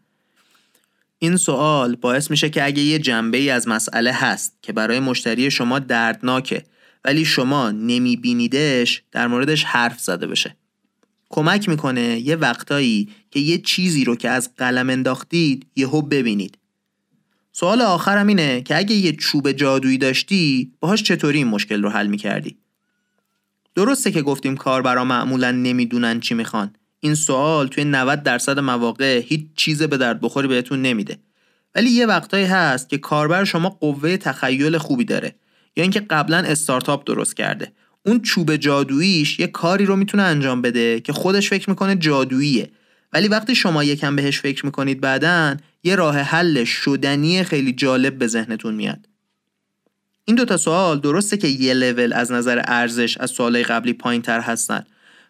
این 1.19 1.37
سوال 1.37 1.95
باعث 1.95 2.31
میشه 2.31 2.49
که 2.49 2.65
اگه 2.65 2.81
یه 2.81 2.99
جنبه 2.99 3.37
ای 3.37 3.49
از 3.49 3.67
مسئله 3.67 4.11
هست 4.13 4.57
که 4.61 4.73
برای 4.73 4.99
مشتری 4.99 5.51
شما 5.51 5.79
دردناکه 5.79 6.63
ولی 7.05 7.25
شما 7.25 7.71
نمیبینیدش 7.71 9.03
در 9.11 9.27
موردش 9.27 9.63
حرف 9.63 9.99
زده 9.99 10.27
بشه. 10.27 10.57
کمک 11.29 11.69
می‌کنه 11.69 12.19
یه 12.19 12.35
وقتایی 12.35 13.09
که 13.31 13.39
یه 13.39 13.57
چیزی 13.57 14.03
رو 14.03 14.15
که 14.15 14.29
از 14.29 14.55
قلم 14.57 14.89
انداختید 14.89 15.67
یهو 15.75 16.01
ببینید. 16.01 16.57
سوال 17.51 17.81
آخرم 17.81 18.27
اینه 18.27 18.61
که 18.61 18.77
اگه 18.77 18.95
یه 18.95 19.11
چوب 19.11 19.51
جادویی 19.51 19.97
داشتی 19.97 20.71
باهاش 20.79 21.03
چطوری 21.03 21.37
این 21.37 21.47
مشکل 21.47 21.83
رو 21.83 21.89
حل 21.89 22.07
می‌کردی؟ 22.07 22.57
درسته 23.77 24.11
که 24.11 24.21
گفتیم 24.21 24.57
کاربرا 24.57 25.03
معمولا 25.03 25.51
نمی‌دونن 25.51 26.19
چی 26.19 26.33
می‌خوان. 26.33 26.73
این 26.99 27.15
سوال 27.15 27.67
توی 27.67 27.83
90 27.83 28.23
درصد 28.23 28.59
مواقع 28.59 29.21
هیچ 29.25 29.45
چیز 29.55 29.83
به 29.83 29.97
درد 29.97 30.21
بخوری 30.21 30.47
بهتون 30.47 30.81
نمیده. 30.81 31.17
ولی 31.75 31.89
یه 31.89 32.05
وقتایی 32.05 32.45
هست 32.45 32.89
که 32.89 32.97
کاربر 32.97 33.43
شما 33.43 33.69
قوه 33.69 34.17
تخیل 34.17 34.77
خوبی 34.77 35.05
داره. 35.05 35.35
یا 35.75 35.81
اینکه 35.81 35.99
قبلا 35.99 36.37
استارتاپ 36.37 37.03
درست 37.05 37.37
کرده. 37.37 37.71
اون 38.05 38.21
چوب 38.21 38.55
جادوییش 38.55 39.39
یه 39.39 39.47
کاری 39.47 39.85
رو 39.85 39.95
می‌تونه 39.95 40.23
انجام 40.23 40.61
بده 40.61 40.99
که 40.99 41.13
خودش 41.13 41.49
فکر 41.49 41.69
می‌کنه 41.69 41.95
جادوییه. 41.95 42.71
ولی 43.13 43.27
وقتی 43.27 43.55
شما 43.55 43.83
یکم 43.83 44.15
بهش 44.15 44.39
فکر 44.39 44.65
می‌کنید 44.65 45.01
بعدا 45.01 45.57
یه 45.83 45.95
راه 45.95 46.17
حل 46.17 46.63
شدنی 46.63 47.43
خیلی 47.43 47.73
جالب 47.73 48.17
به 48.17 48.27
ذهنتون 48.27 48.75
میاد. 48.75 49.07
این 50.29 50.35
دوتا 50.35 50.57
سوال 50.57 50.99
درسته 50.99 51.37
که 51.37 51.47
یه 51.47 51.73
لول 51.73 52.13
از 52.13 52.31
نظر 52.31 52.61
ارزش 52.65 53.17
از 53.17 53.31
سوالای 53.31 53.63
قبلی 53.63 53.93
پایین 53.93 54.21
تر 54.21 54.39
هستن. 54.39 54.85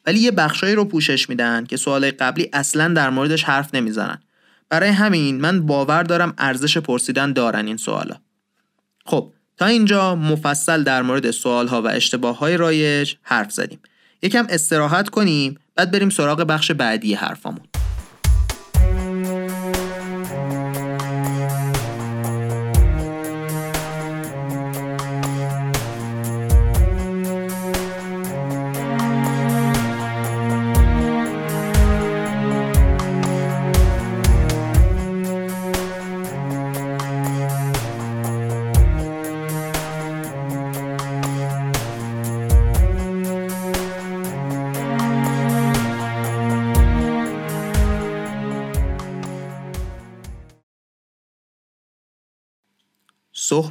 ولی 0.06 0.20
یه 0.20 0.32
بخشایی 0.32 0.76
رو 0.76 0.86
پوشش 0.86 1.30
میدن 1.30 1.66
که 1.66 1.78
سوالای 1.78 2.12
قبلی 2.12 2.50
اصلا 2.54 2.94
در 2.94 3.10
موردش 3.10 3.44
حرف 3.44 3.76
نمی‌زنن. 3.76 4.20
برای 4.70 4.90
همین 4.90 5.42
من 5.42 5.66
باور 5.66 6.04
دارم 6.04 6.34
ارزش 6.38 6.78
پرسیدن 6.78 7.34
دارن 7.34 7.68
این 7.68 7.78
سوالا. 7.78 8.16
خب 9.06 9.34
تا 9.58 9.66
اینجا 9.66 10.16
مفصل 10.16 10.84
در 10.84 11.02
مورد 11.02 11.32
سوالها 11.32 11.82
و 11.82 11.88
اشتباه 11.88 12.38
های 12.38 12.58
رایج 12.58 13.16
حرف 13.22 13.52
زدیم. 13.52 13.80
یکم 14.22 14.48
استراحت 14.50 15.10
کنیم 15.10 15.58
بعد 15.76 15.92
بریم 15.92 16.10
سراغ 16.10 16.42
بخش 16.42 16.72
بعدی 16.72 17.14
حرفامون. 17.14 17.67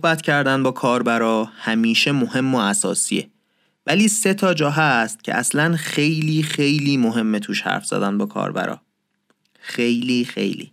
صحبت 0.06 0.22
کردن 0.22 0.62
با 0.62 0.70
کاربرا 0.70 1.48
همیشه 1.56 2.12
مهم 2.12 2.54
و 2.54 2.58
اساسیه. 2.58 3.30
ولی 3.86 4.08
سه 4.08 4.34
تا 4.34 4.54
جا 4.54 4.70
هست 4.70 5.24
که 5.24 5.34
اصلا 5.34 5.76
خیلی 5.76 6.42
خیلی 6.42 6.96
مهمه 6.96 7.38
توش 7.38 7.62
حرف 7.62 7.86
زدن 7.86 8.18
با 8.18 8.26
کاربرا. 8.26 8.80
خیلی 9.60 10.24
خیلی. 10.24 10.72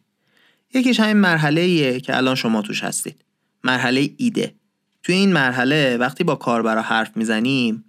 یکیش 0.74 1.00
همین 1.00 1.17
مرحله 1.17 2.00
که 2.00 2.17
الان 2.17 2.36
شما 2.36 2.62
توش 2.62 2.84
هستید. 2.84 3.26
مرحله 3.63 4.10
ایده. 4.17 4.56
توی 5.04 5.15
این 5.15 5.34
مرحله 5.34 5.98
وقتی 5.98 6.24
با 6.24 6.36
کاربرا 6.36 6.82
حرف 6.82 7.17
می‌زنیم 7.17 7.84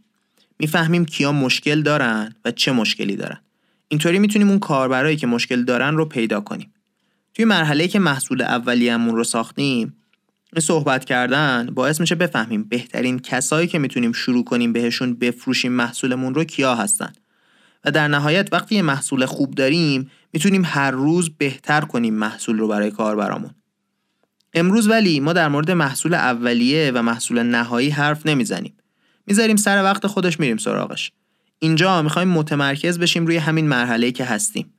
می‌فهمیم 0.59 1.05
کیا 1.05 1.33
مشکل 1.33 1.83
دارن 1.83 2.35
و 2.45 2.51
چه 2.51 2.73
مشکلی 2.73 3.17
دارن. 3.17 3.41
اینطوری 3.89 4.19
می‌تونیم 4.19 4.49
اون 4.49 4.59
کاربرایی 4.59 5.17
که 5.17 5.27
مشکل 5.27 5.65
دارن 5.65 5.97
رو 5.97 6.05
پیدا 6.05 6.41
کنیم. 6.41 6.73
توی 7.35 7.45
مرحله 7.45 7.89
که 7.89 7.99
محصول 7.99 8.43
اولیه‌مون 8.43 9.17
رو 9.17 9.25
ساختیم 9.25 9.97
صحبت 10.61 11.05
کردن 11.05 11.69
باعث 11.75 12.01
میشه 12.01 12.15
بفهمیم 12.15 12.65
بهترین 12.65 13.19
کسایی 13.19 13.69
که 13.69 13.79
می‌تونیم 13.79 14.13
شروع 14.13 14.45
کنیم 14.45 14.73
بهشون 14.73 15.15
بفروشیم 15.15 15.73
محصولمون 15.73 16.35
رو 16.35 16.45
کیا 16.45 16.75
هستن. 16.75 17.13
و 17.85 17.91
در 17.91 18.09
نهایت 18.09 18.49
وقتی 18.53 18.75
یه 18.75 18.83
محصول 18.83 19.27
خوب 19.27 19.55
داریم 19.55 20.11
می‌تونیم 20.33 20.63
هر 20.65 20.91
روز 20.91 21.31
بهتر 21.39 21.81
کنیم 21.81 22.15
محصول 22.15 22.59
رو 22.59 22.69
برای 22.69 22.91
کاربرامون. 22.91 23.51
امروز 24.55 24.89
ولی 24.89 25.21
ما 25.21 25.33
در 25.33 25.49
مورد 25.49 25.71
محصول 25.71 26.15
اولیه 26.15 26.93
و 26.95 27.03
محصول 27.03 27.43
نهایی 27.43 27.91
حرف 27.91 28.27
نمی‌زنیم. 28.27 28.75
می‌ذاریم 29.27 29.57
سر 29.57 29.83
وقت 29.83 30.07
خودش 30.07 30.41
میریم 30.41 30.57
سراغش. 30.57 31.13
اینجا 31.59 32.03
می‌خوایم 32.03 32.29
متمرکز 32.29 32.99
بشیم 32.99 33.27
روی 33.27 33.37
همین 33.37 33.69
مرحله 33.69 34.13
که 34.13 34.25
هستیم. 34.25 34.75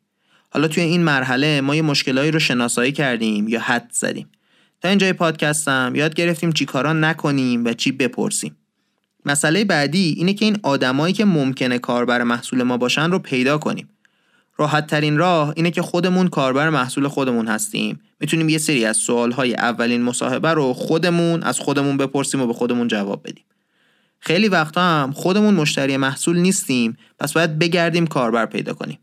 حالا 0.49 0.67
توی 0.67 0.83
این 0.83 1.03
مرحله 1.03 1.61
ما 1.61 1.75
یه 1.75 1.81
مشکلایی 1.81 2.31
رو 2.31 2.39
شناسایی 2.39 2.91
کردیم 2.91 3.47
یا 3.47 3.59
حد 3.59 3.89
زدیم. 3.93 4.29
تا 4.85 4.89
اینجای 4.89 5.13
پادکستم 5.13 5.91
یاد 5.95 6.13
گرفتیم 6.13 6.51
چی 6.51 6.65
کارا 6.65 6.93
نکنیم 6.93 7.65
و 7.65 7.73
چی 7.73 7.91
بپرسیم. 7.91 8.55
مسئله 9.25 9.65
بعدی 9.65 10.13
اینه 10.17 10.33
که 10.33 10.45
این 10.45 10.57
آدمایی 10.63 11.13
که 11.13 11.25
ممکنه 11.25 11.79
کاربر 11.79 12.23
محصول 12.23 12.63
ما 12.63 12.77
باشن 12.77 13.11
رو 13.11 13.19
پیدا 13.19 13.57
کنیم. 13.57 13.89
راحت 14.57 14.87
ترین 14.87 15.17
راه 15.17 15.53
اینه 15.55 15.71
که 15.71 15.81
خودمون 15.81 16.27
کاربر 16.27 16.69
محصول 16.69 17.07
خودمون 17.07 17.47
هستیم. 17.47 17.99
می‌تونیم 18.19 18.49
یه 18.49 18.57
سری 18.57 18.85
از 18.85 18.97
سوالهای 18.97 19.55
اولین 19.55 20.01
مصاحبه 20.01 20.53
رو 20.53 20.73
خودمون 20.73 21.43
از 21.43 21.59
خودمون 21.59 21.97
بپرسیم 21.97 22.41
و 22.41 22.47
به 22.47 22.53
خودمون 22.53 22.87
جواب 22.87 23.21
بدیم. 23.23 23.45
خیلی 24.19 24.47
وقتا 24.47 24.81
هم 24.81 25.11
خودمون 25.11 25.53
مشتری 25.53 25.97
محصول 25.97 26.37
نیستیم 26.37 26.97
پس 27.19 27.33
باید 27.33 27.59
بگردیم 27.59 28.07
کاربر 28.07 28.45
پیدا 28.45 28.73
کنیم. 28.73 28.99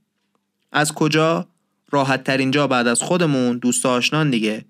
از 0.72 0.92
کجا؟ 0.92 1.46
راحت 1.90 2.24
ترین 2.24 2.50
جا 2.50 2.66
بعد 2.66 2.86
از 2.86 3.02
خودمون 3.02 3.58
دوست 3.58 3.86
آشنان 3.86 4.30
دیگه. 4.30 4.64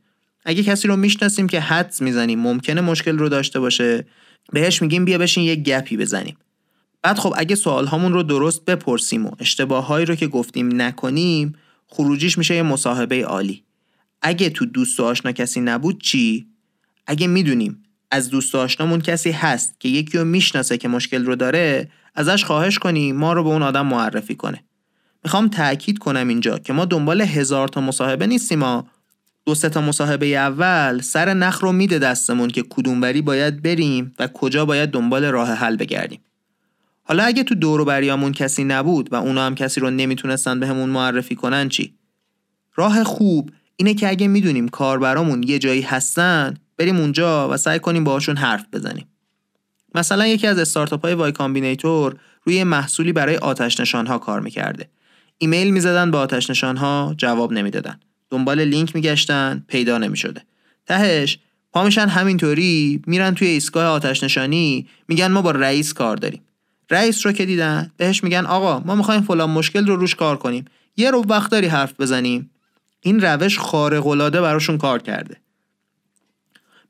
اگه 0.44 0.62
کسی 0.62 0.88
رو 0.88 0.96
می‌شناسیم 0.96 1.46
که 1.46 1.60
حدس 1.60 2.02
می‌زنیم 2.02 2.38
ممکنه 2.38 2.80
مشکل 2.80 3.18
رو 3.18 3.28
داشته 3.28 3.60
باشه 3.60 4.06
بهش 4.52 4.82
میگیم 4.82 5.04
بیا 5.04 5.18
بشین 5.18 5.44
یه 5.44 5.56
گپی 5.56 5.96
بزنیم. 5.96 6.36
بعد 7.02 7.18
خب 7.18 7.34
اگه 7.36 7.54
سوال 7.54 7.86
هامون 7.86 8.12
رو 8.12 8.22
درست 8.22 8.64
بپرسیم 8.64 9.26
و 9.26 9.30
اشتباههایی 9.38 10.06
رو 10.06 10.14
که 10.14 10.26
گفتیم 10.26 10.82
نکنیم 10.82 11.54
خروجیش 11.86 12.38
میشه 12.38 12.54
یه 12.54 12.62
مصاحبه 12.62 13.24
عالی. 13.24 13.62
اگه 14.22 14.50
تو 14.50 14.66
دوست 14.66 15.00
و 15.00 15.04
آشنا 15.04 15.32
کسی 15.32 15.60
نبود 15.60 16.02
چی؟ 16.02 16.46
اگه 17.06 17.26
می‌دونیم 17.26 17.82
از 18.10 18.30
دوست 18.30 18.54
و 18.54 18.58
آشنامون 18.58 19.00
کسی 19.00 19.30
هست 19.30 19.80
که 19.80 19.88
یکی 19.88 20.18
رو 20.18 20.24
می‌شناسه 20.24 20.78
که 20.78 20.88
مشکل 20.88 21.24
رو 21.24 21.36
داره 21.36 21.90
ازش 22.14 22.44
خواهش 22.44 22.78
کنیم 22.78 23.16
ما 23.16 23.32
رو 23.32 23.44
به 23.44 23.48
اون 23.48 23.62
آدم 23.62 23.86
معرفی 23.86 24.34
کنه. 24.34 24.64
می‌خوام 25.24 25.48
تاکید 25.48 25.98
کنم 25.98 26.28
اینجا 26.28 26.58
که 26.58 26.72
ما 26.72 26.84
دنبال 26.84 27.20
هزار 27.20 27.68
تا 27.68 27.80
مصاحبه 27.80 28.26
نیستیم 28.26 28.58
ما 28.58 28.86
دو 29.44 29.54
تا 29.54 29.80
مصاحبه 29.80 30.26
اول 30.26 31.00
سر 31.00 31.34
نخ 31.34 31.62
رو 31.62 31.72
میده 31.72 31.98
دستمون 31.98 32.50
که 32.50 32.62
کدوم 32.70 33.03
وری 33.03 33.22
باید 33.22 33.62
بریم 33.62 34.14
و 34.18 34.26
کجا 34.26 34.64
باید 34.64 34.90
دنبال 34.90 35.24
راه 35.24 35.52
حل 35.52 35.76
بگردیم. 35.76 36.20
حالا 37.02 37.24
اگه 37.24 37.42
تو 37.42 37.54
دور 37.54 37.77
و 37.77 37.84
بریامون 37.84 38.32
کسی 38.32 38.64
نبود 38.64 39.12
و 39.12 39.16
اونا 39.16 39.46
هم 39.46 39.54
کسی 39.54 39.80
رو 39.80 39.90
نمی‌تونستن 39.90 40.60
بهمون 40.60 40.88
معرفی 40.88 41.34
کنن 41.34 41.68
چی؟ 41.68 41.94
راه 42.74 43.04
خوب 43.04 43.50
اینه 43.76 43.94
که 43.94 44.08
اگه 44.08 44.28
می‌دونیم 44.28 44.68
کاربرامون 44.68 45.42
یه 45.42 45.58
جایی 45.58 45.82
هستن 45.82 46.54
بریم 46.76 46.96
اونجا 46.96 47.48
و 47.48 47.56
سعی 47.56 47.78
کنیم 47.78 48.04
باهاشون 48.04 48.36
حرف 48.36 48.66
بزنیم. 48.72 49.08
مثلا 49.94 50.26
یکی 50.26 50.46
از 50.46 50.58
استارتاپ 50.58 51.02
های 51.02 51.14
Y 51.14 51.32
Combinator 51.32 52.16
روی 52.44 52.64
محصولی 52.64 53.12
برای 53.12 53.36
آتش 53.36 53.80
نشان 53.80 54.06
ها 54.06 54.18
کار 54.18 54.40
می‌کرده. 54.40 54.90
ایمیل 55.38 55.70
می‌زدن 55.70 56.10
به 56.10 56.18
آتش 56.18 56.50
نشان 56.50 56.76
ها 56.76 57.14
جواب 57.18 57.52
نمی‌دادن. 57.52 58.00
دنبال 58.32 58.60
لینک 58.60 58.96
میگشتن 58.96 59.64
پیدا 59.68 59.98
نمی‌شده. 59.98 60.42
تهش 60.86 61.38
پا 61.72 61.84
میشن 61.84 62.08
همینطوری 62.08 63.02
میرن 63.06 63.34
توی 63.34 63.48
ایستگاه 63.48 63.86
آتش 63.86 64.24
نشانی 64.24 64.86
میگن 65.08 65.26
ما 65.26 65.42
با 65.42 65.50
رئیس 65.50 65.92
کار 65.92 66.16
داریم. 66.16 66.42
رئیس 66.90 67.26
رو 67.26 67.32
که 67.32 67.46
دیدن 67.46 67.90
بهش 67.96 68.24
میگن 68.24 68.46
آقا 68.46 68.80
ما 68.80 68.94
می‌خوایم 68.94 69.22
فلان 69.22 69.50
مشکل 69.50 69.86
رو 69.86 69.96
روش 69.96 70.14
کار 70.14 70.36
کنیم. 70.36 70.64
یه 70.96 71.10
رو 71.10 71.24
وقت 71.28 71.50
داری 71.50 71.66
حرف 71.66 72.00
بزنیم. 72.00 72.50
این 73.00 73.20
روش 73.20 73.58
خارق 73.58 74.06
العاده 74.06 74.40
براشون 74.40 74.78
کار 74.78 75.02
کرده. 75.02 75.36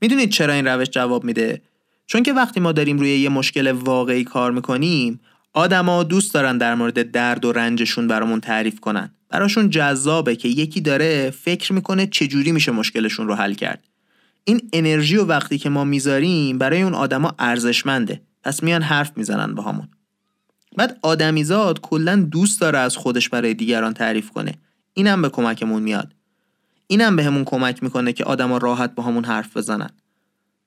می‌دونید 0.00 0.30
چرا 0.30 0.52
این 0.52 0.66
روش 0.66 0.88
جواب 0.88 1.24
میده؟ 1.24 1.62
چون 2.06 2.22
که 2.22 2.32
وقتی 2.32 2.60
ما 2.60 2.72
داریم 2.72 2.98
روی 2.98 3.18
یه 3.18 3.28
مشکل 3.28 3.72
واقعی 3.72 4.24
کار 4.24 4.52
می‌کنیم 4.52 5.20
آدما 5.54 6.02
دوست 6.02 6.34
دارن 6.34 6.58
در 6.58 6.74
مورد 6.74 7.10
درد 7.10 7.44
و 7.44 7.52
رنجشون 7.52 8.08
برامون 8.08 8.40
تعریف 8.40 8.80
کنن. 8.80 9.10
براشون 9.28 9.70
جذابه 9.70 10.36
که 10.36 10.48
یکی 10.48 10.80
داره 10.80 11.30
فکر 11.30 11.72
می‌کنه 11.72 12.06
چجوری 12.06 12.52
میشه 12.52 12.72
مشکلشون 12.72 13.28
رو 13.28 13.34
حل 13.34 13.54
کرد. 13.54 13.84
این 14.44 14.60
انرژی 14.72 15.16
و 15.16 15.24
وقتی 15.24 15.58
که 15.58 15.68
ما 15.68 15.84
می‌ذاریم 15.84 16.58
برای 16.58 16.82
اون 16.82 16.94
آدما 16.94 17.34
ارزشمنده. 17.38 18.22
پس 18.42 18.62
میان 18.62 18.82
حرف 18.82 19.12
می‌زنن 19.16 19.54
با 19.54 19.62
همون 19.62 19.88
بعد 20.76 20.98
آدمیزاد 21.02 21.80
کلا 21.80 22.16
دوست 22.16 22.60
داره 22.60 22.78
از 22.78 22.96
خودش 22.96 23.28
برای 23.28 23.54
دیگران 23.54 23.94
تعریف 23.94 24.30
کنه. 24.30 24.54
اینم 24.94 25.22
به 25.22 25.28
کمکمون 25.28 25.82
میاد. 25.82 26.12
اینم 26.86 27.16
بهمون 27.16 27.44
به 27.44 27.50
کمک 27.50 27.82
می‌کنه 27.82 28.12
که 28.12 28.24
آدما 28.24 28.58
راحت 28.58 28.94
با 28.94 29.02
همون 29.02 29.24
حرف 29.24 29.56
بزنن. 29.56 29.90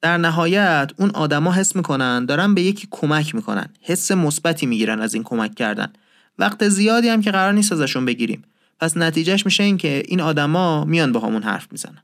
در 0.01 0.17
نهایت 0.17 0.91
اون 0.97 1.09
آدما 1.09 1.53
حس 1.53 1.75
می‌کنن 1.75 2.25
دارن 2.25 2.53
به 2.53 2.61
یکی 2.61 2.87
کمک 2.91 3.35
می‌کنن 3.35 3.69
حس 3.81 4.11
مثبتی 4.11 4.65
می‌گیرن 4.65 5.01
از 5.01 5.13
این 5.13 5.23
کمک 5.23 5.55
کردن. 5.55 5.93
وقت 6.39 6.69
زیادی 6.69 7.09
هم 7.09 7.21
که 7.21 7.31
قرار 7.31 7.53
نیست 7.53 7.71
ازشون 7.71 8.05
بگیریم. 8.05 8.43
پس 8.79 8.97
نتیجهش 8.97 9.45
میشه 9.45 9.63
این 9.63 9.77
که 9.77 10.03
این 10.05 10.21
آدما 10.21 10.85
میان 10.85 11.11
باهامون 11.11 11.43
حرف 11.43 11.67
می‌زنن. 11.71 12.03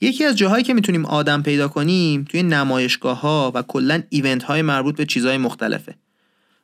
یکی 0.00 0.24
از 0.24 0.36
جاهایی 0.36 0.64
که 0.64 0.74
می‌تونیم 0.74 1.06
آدم 1.06 1.42
پیدا 1.42 1.68
کنیم 1.68 2.24
توی 2.24 2.42
نمایشگاه 2.42 3.20
ها 3.20 3.52
و 3.54 3.62
کلا 3.62 4.02
event 4.08 4.42
های 4.42 4.62
مربوط 4.62 4.96
به 4.96 5.06
چیزهای 5.06 5.38
مختلفه. 5.38 5.94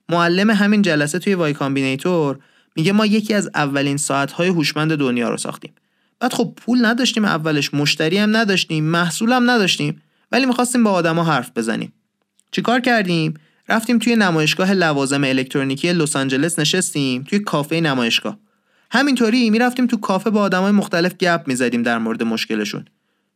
معلم 0.09 0.51
همین 0.51 0.83
جلسه 0.83 1.19
توی 1.19 1.35
Y 1.35 1.53
Combinator 1.53 2.39
میگه 2.77 2.93
ما 2.93 3.07
یکی 3.07 3.35
از 3.35 3.51
اولین 3.55 3.97
ساعت 3.97 4.33
های 4.33 4.49
هوشمند 4.49 4.97
دنیا 4.97 5.29
رو 5.29 5.37
ساختیم. 5.37 5.73
بعد 6.21 6.33
خب 6.33 6.53
پول 6.57 6.87
نداشتیم 6.87 7.25
اولش 7.25 7.75
مشتری 7.75 8.19
هم 8.19 8.37
نداشتیم 8.37 8.85
محصول 8.85 9.33
هم 9.33 9.51
نداشتیم 9.51 10.03
ولی 10.33 10.47
می‌خواستیم 10.47 10.85
با 10.85 10.91
آدما 10.91 11.25
حرف 11.25 11.51
بزنیم. 11.57 11.93
چیکار 12.51 12.81
کردیم؟ 12.81 13.35
رفتیم 13.69 13.99
توی 13.99 14.17
نمایشگاه 14.17 14.73
لوازم 14.73 15.25
الکترونیکی 15.25 15.93
لس 15.93 16.17
آنجلس 16.17 16.59
نشستیم 16.59 17.23
توی 17.23 17.39
کافه 17.39 17.81
نمایشگاه. 17.81 18.39
همینطوری 18.91 19.51
می‌رفتیم 19.51 19.87
تو 19.87 19.97
کافه 19.97 20.31
با 20.31 20.41
آدمای 20.41 20.73
مختلف 20.73 21.15
گپ 21.15 21.43
می‌زدیم 21.47 21.83
در 21.83 21.99
مورد 21.99 22.23
مشکلشون. 22.23 22.85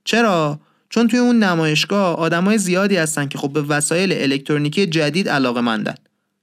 چرا؟ 0.04 0.60
چون 0.90 1.08
توی 1.08 1.18
اون 1.18 1.38
نمایشگاه 1.38 2.16
آدمای 2.16 2.58
زیادی 2.58 2.96
هستن 2.96 3.28
که 3.28 3.38
خب 3.38 3.52
به 3.52 3.62
وسایل 3.62 4.12
الکترونیکی 4.12 4.86
جدید 4.86 5.28
علاقه 5.28 5.60
مندن 5.60 5.94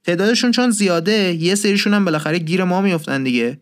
تعدادشون 0.04 0.52
چون 0.52 0.69
زیاده 0.69 1.34
یه 1.34 1.56
سریشون 1.56 1.93
هم 1.93 2.06
بالاخره 2.06 2.39
گیر 2.39 2.63
ما 2.63 2.82
میفتن 2.82 3.23
دیگه. 3.23 3.62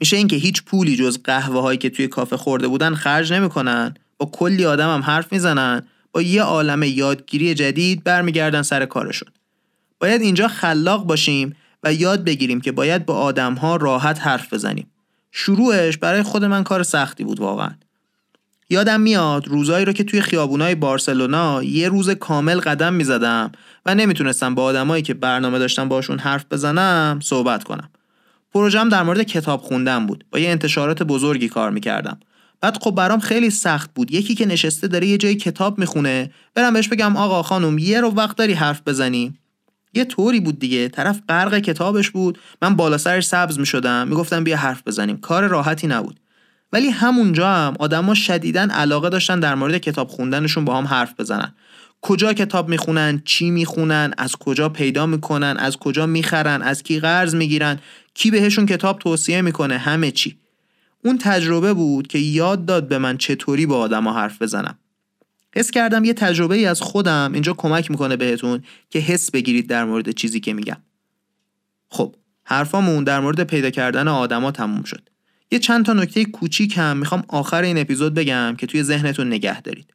میشه 0.00 0.16
اینکه 0.16 0.36
هیچ 0.36 0.62
پولی 0.62 0.96
جز 0.96 1.18
قهوه 1.24 1.60
هایی 1.60 1.78
که 1.78 1.90
توی 1.90 2.08
کافه 2.08 2.36
خورده 2.36 2.68
بودن 2.68 2.94
خرج 2.94 3.32
نمی‌کنن. 3.32 3.94
با 4.18 4.26
کلی 4.26 4.64
آدم 4.64 4.94
هم 4.94 5.00
حرف 5.00 5.32
می‌زنن. 5.32 5.86
با 6.12 6.22
یه 6.22 6.42
عالم 6.42 6.82
یادگیری 6.82 7.54
جدید 7.54 8.04
برمیگردن 8.04 8.62
سر 8.62 8.86
کارشون. 8.86 9.28
باید 10.00 10.22
اینجا 10.22 10.48
خلاق 10.48 11.04
باشیم 11.04 11.56
و 11.82 11.92
یاد 11.92 12.24
بگیریم 12.24 12.60
که 12.60 12.72
باید 12.72 13.06
با 13.06 13.14
آدم 13.14 13.54
ها 13.54 13.76
راحت 13.76 14.20
حرف 14.20 14.52
بزنیم. 14.52 14.90
شروعش 15.32 15.96
برای 15.96 16.22
خود 16.22 16.44
من 16.44 16.64
کار 16.64 16.82
سختی 16.82 17.24
بود 17.24 17.40
واقعا. 17.40 17.70
یادم 18.70 19.00
میاد 19.00 19.48
روزایی 19.48 19.84
رو 19.84 19.92
که 19.92 20.04
توی 20.04 20.20
خیابونای 20.20 20.74
بارسلونا 20.74 21.62
یه 21.62 21.88
روز 21.88 22.10
کامل 22.10 22.60
قدم 22.60 22.94
می‌زدم 22.94 23.52
و 23.86 23.94
نمی‌تونستم 23.94 24.54
با 24.54 24.62
آدمایی 24.62 25.02
که 25.02 25.14
برنامه 25.14 25.58
داشتم 25.58 25.88
باشون 25.88 26.18
حرف 26.18 26.44
بزنم 26.50 27.20
صحبت 27.22 27.64
کنم. 27.64 27.90
پروژم 28.52 28.88
در 28.88 29.02
مورد 29.02 29.22
کتاب 29.22 29.60
خوندن 29.60 30.06
بود. 30.06 30.24
با 30.30 30.38
یه 30.38 30.48
انتشارات 30.48 31.02
بزرگی 31.02 31.48
کار 31.48 31.70
می‌کردم. 31.70 32.20
بعد 32.60 32.78
خب 32.82 32.90
برام 32.90 33.20
خیلی 33.20 33.50
سخت 33.50 33.90
بود. 33.94 34.10
یکی 34.10 34.34
که 34.34 34.46
نشسته 34.46 34.88
داره 34.88 35.06
یه 35.06 35.18
جای 35.18 35.34
کتاب 35.34 35.78
می‌خونه. 35.78 36.30
برم 36.54 36.72
بهش 36.72 36.88
بگم 36.88 37.16
آقا 37.16 37.42
خانم 37.42 37.78
یه 37.78 38.00
رو 38.00 38.10
وقت 38.10 38.36
داری 38.36 38.52
حرف 38.52 38.82
بزنی. 38.86 39.34
یه 39.94 40.04
طوری 40.04 40.40
بود 40.40 40.58
دیگه. 40.58 40.88
طرف 40.88 41.20
غرق 41.28 41.58
کتابش 41.58 42.10
بود. 42.10 42.38
من 42.62 42.76
بالا 42.76 42.98
سرش 42.98 43.26
سبز 43.26 43.58
می‌شدم. 43.58 44.08
می‌گفتم 44.08 44.44
بیا 44.44 44.56
حرف 44.56 44.82
بزنیم. 44.86 45.16
کار 45.16 45.46
راحتی 45.46 45.86
نبود. 45.86 46.20
ولی 46.72 46.90
همونجا 46.90 47.48
هم 47.48 47.74
آدما 47.78 48.14
شدیدن 48.14 48.70
علاقه 48.70 49.08
داشتن 49.08 49.40
در 49.40 49.54
مورد 49.54 49.78
کتاب 49.78 50.08
خوندنشون 50.08 50.64
با 50.64 50.78
هم 50.78 50.84
حرف 50.84 51.14
بزنن. 51.20 51.54
کجا 52.02 52.32
کتاب 52.32 52.68
می‌خونن 52.68 53.22
چی 53.24 53.50
می‌خونن 53.50 54.14
از 54.18 54.36
کجا 54.36 54.68
پیدا 54.68 55.06
می‌کنن 55.06 55.56
از 55.58 55.76
کجا 55.76 56.06
می‌خرن 56.06 56.62
از 56.62 56.82
کی 56.82 57.00
قرض 57.00 57.34
می‌گیرن 57.34 57.78
کی 58.14 58.30
بهشون 58.30 58.66
کتاب 58.66 58.98
توصیه 58.98 59.42
می‌کنه 59.42 59.78
همه 59.78 60.10
چی. 60.10 60.38
اون 61.04 61.18
تجربه 61.18 61.74
بود 61.74 62.06
که 62.06 62.18
یاد 62.18 62.64
داد 62.64 62.88
به 62.88 62.98
من 62.98 63.18
چطوری 63.18 63.66
با 63.66 63.78
آدما 63.78 64.12
حرف 64.12 64.42
بزنم. 64.42 64.78
حس 65.54 65.70
کردم 65.70 66.04
یه 66.04 66.12
تجربه 66.14 66.54
ای 66.54 66.66
از 66.66 66.80
خودم 66.80 67.30
اینجا 67.34 67.52
کمک 67.52 67.90
می‌کنه 67.90 68.16
بهتون 68.16 68.62
که 68.90 68.98
حس 68.98 69.30
بگیرید 69.30 69.66
در 69.66 69.84
مورد 69.84 70.10
چیزی 70.10 70.40
که 70.40 70.52
میگم. 70.52 70.76
خب 71.88 72.14
حرفامون 72.44 73.04
در 73.04 73.20
مورد 73.20 73.44
پیدا 73.44 73.70
کردن 73.70 74.08
آدما 74.08 74.50
تموم 74.50 74.82
شد. 74.82 75.08
یه 75.50 75.58
چند 75.58 75.84
تا 75.84 75.92
نکته 75.92 76.24
کوچیک 76.24 76.78
هم 76.78 76.96
می‌خوام 76.96 77.24
آخر 77.28 77.62
این 77.62 77.78
اپیزود 77.78 78.14
بگم 78.14 78.56
که 78.58 78.66
توی 78.66 78.82
ذهنتون 78.82 79.26
نگه 79.26 79.60
دارید. 79.60 79.94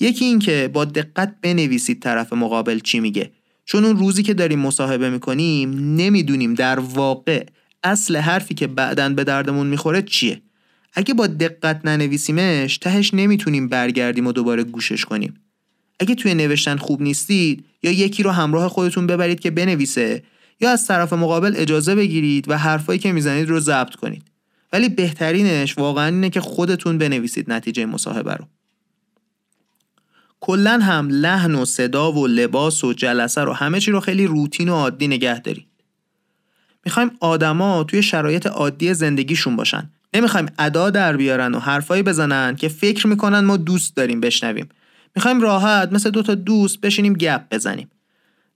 یکی 0.00 0.24
این 0.24 0.38
که 0.38 0.70
با 0.72 0.84
دقت 0.84 1.34
بنویسید 1.42 2.02
طرف 2.02 2.32
مقابل 2.32 2.78
چی 2.78 3.00
میگه. 3.00 3.30
چون 3.64 3.84
اون 3.84 3.96
روزی 3.96 4.22
که 4.22 4.34
داریم 4.34 4.58
مصاحبه 4.58 5.10
می‌کنیم 5.10 5.70
نمی‌دونیم 5.96 6.54
در 6.54 6.78
واقع 6.78 7.46
اصل 7.84 8.16
حرفی 8.16 8.54
که 8.54 8.66
بعدا 8.66 9.08
به 9.08 9.24
دردمون 9.24 9.66
می‌خوره 9.66 10.02
چیه. 10.02 10.42
اگه 10.94 11.14
با 11.14 11.26
دقت 11.26 11.80
ننویسیمش 11.84 12.78
تهش 12.78 13.14
نمی‌تونیم 13.14 13.68
برگردیم 13.68 14.26
و 14.26 14.32
دوباره 14.32 14.64
گوشش 14.64 15.04
کنیم. 15.04 15.34
اگه 16.00 16.14
توی 16.14 16.34
نوشتن 16.34 16.76
خوب 16.76 17.02
نیستید 17.02 17.64
یا 17.82 17.90
یکی 17.90 18.22
رو 18.22 18.30
همراه 18.30 18.68
خودتون 18.68 19.06
ببرید 19.06 19.40
که 19.40 19.50
بنویسه 19.50 20.22
یا 20.60 20.70
از 20.70 20.86
طرف 20.86 21.12
مقابل 21.12 21.54
اجازه 21.56 21.94
بگیرید 21.94 22.50
و 22.50 22.58
حرفایی 22.58 22.98
که 22.98 23.12
می‌زنید 23.12 23.48
رو 23.48 23.60
ضبط 23.60 23.94
کنید. 23.94 24.22
ولی 24.72 24.88
بهترینش 24.88 25.78
واقعا 25.78 26.06
اینه 26.06 26.30
که 26.30 26.40
خودتون 26.40 26.98
بنویسید 26.98 27.52
نتیجه 27.52 27.86
مصاحبه 27.86 28.34
رو. 28.34 28.44
کلا 30.44 30.78
هم 30.82 31.08
لحن 31.10 31.54
و 31.54 31.64
صدا 31.64 32.12
و 32.12 32.26
لباس 32.26 32.84
و 32.84 32.92
جلسه 32.92 33.40
رو 33.40 33.52
همه 33.52 33.80
چی 33.80 33.90
رو 33.90 34.00
خیلی 34.00 34.26
روتین 34.26 34.68
و 34.68 34.74
عادی 34.74 35.08
نگه 35.08 35.40
دارید. 35.40 35.66
می‌خوایم 36.84 37.10
آدما 37.20 37.84
توی 37.84 38.02
شرایط 38.02 38.46
عادی 38.46 38.94
زندگیشون 38.94 39.56
باشن. 39.56 39.90
نمی‌خوایم 40.14 40.46
ادا 40.58 40.90
در 40.90 41.16
بیارن 41.16 41.54
و 41.54 41.58
حرفایی 41.58 42.02
بزنن 42.02 42.56
که 42.56 42.68
فکر 42.68 43.06
می‌کنن 43.06 43.40
ما 43.40 43.56
دوست 43.56 43.96
داریم 43.96 44.20
بشنویم. 44.20 44.68
می‌خوایم 45.14 45.40
راحت 45.40 45.92
مثل 45.92 46.10
دوتا 46.10 46.34
دوست 46.34 46.80
بشینیم 46.80 47.12
گپ 47.12 47.42
بزنیم. 47.50 47.90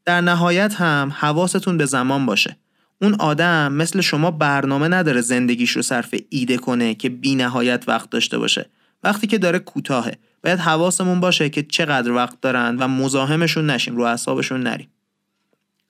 در 0.05 0.21
نهایت 0.21 0.75
هم 0.75 1.13
حواستون 1.19 1.79
به 1.79 1.87
زمان 1.87 2.27
باشه. 2.27 2.57
اون 3.03 3.15
آدم 3.15 3.73
مثل 3.73 4.01
شما 4.01 4.31
برنامه 4.31 4.89
نداره 4.89 5.21
زندگیش 5.21 5.71
رو 5.71 5.83
صرف 5.83 6.15
ایده 6.31 6.57
کنه 6.57 6.95
که 6.95 7.09
بی 7.09 7.35
نهایت 7.35 7.85
وقت 7.89 8.11
داشته 8.11 8.39
باشه. 8.39 8.71
وقتی 9.05 9.27
که 9.27 9.39
داره 9.39 9.59
کوتاهه. 9.59 10.19
باید 10.47 10.59
حواسمون 10.59 11.21
باشه 11.21 11.49
که 11.49 11.63
چقدر 11.63 12.13
وقت 12.13 12.41
دارن 12.41 12.77
و 12.77 12.89
مزاحمشون 12.89 13.71
نشیم 13.71 13.97
رو 13.97 14.03
اعصابشون 14.03 14.63
نریم. 14.63 14.89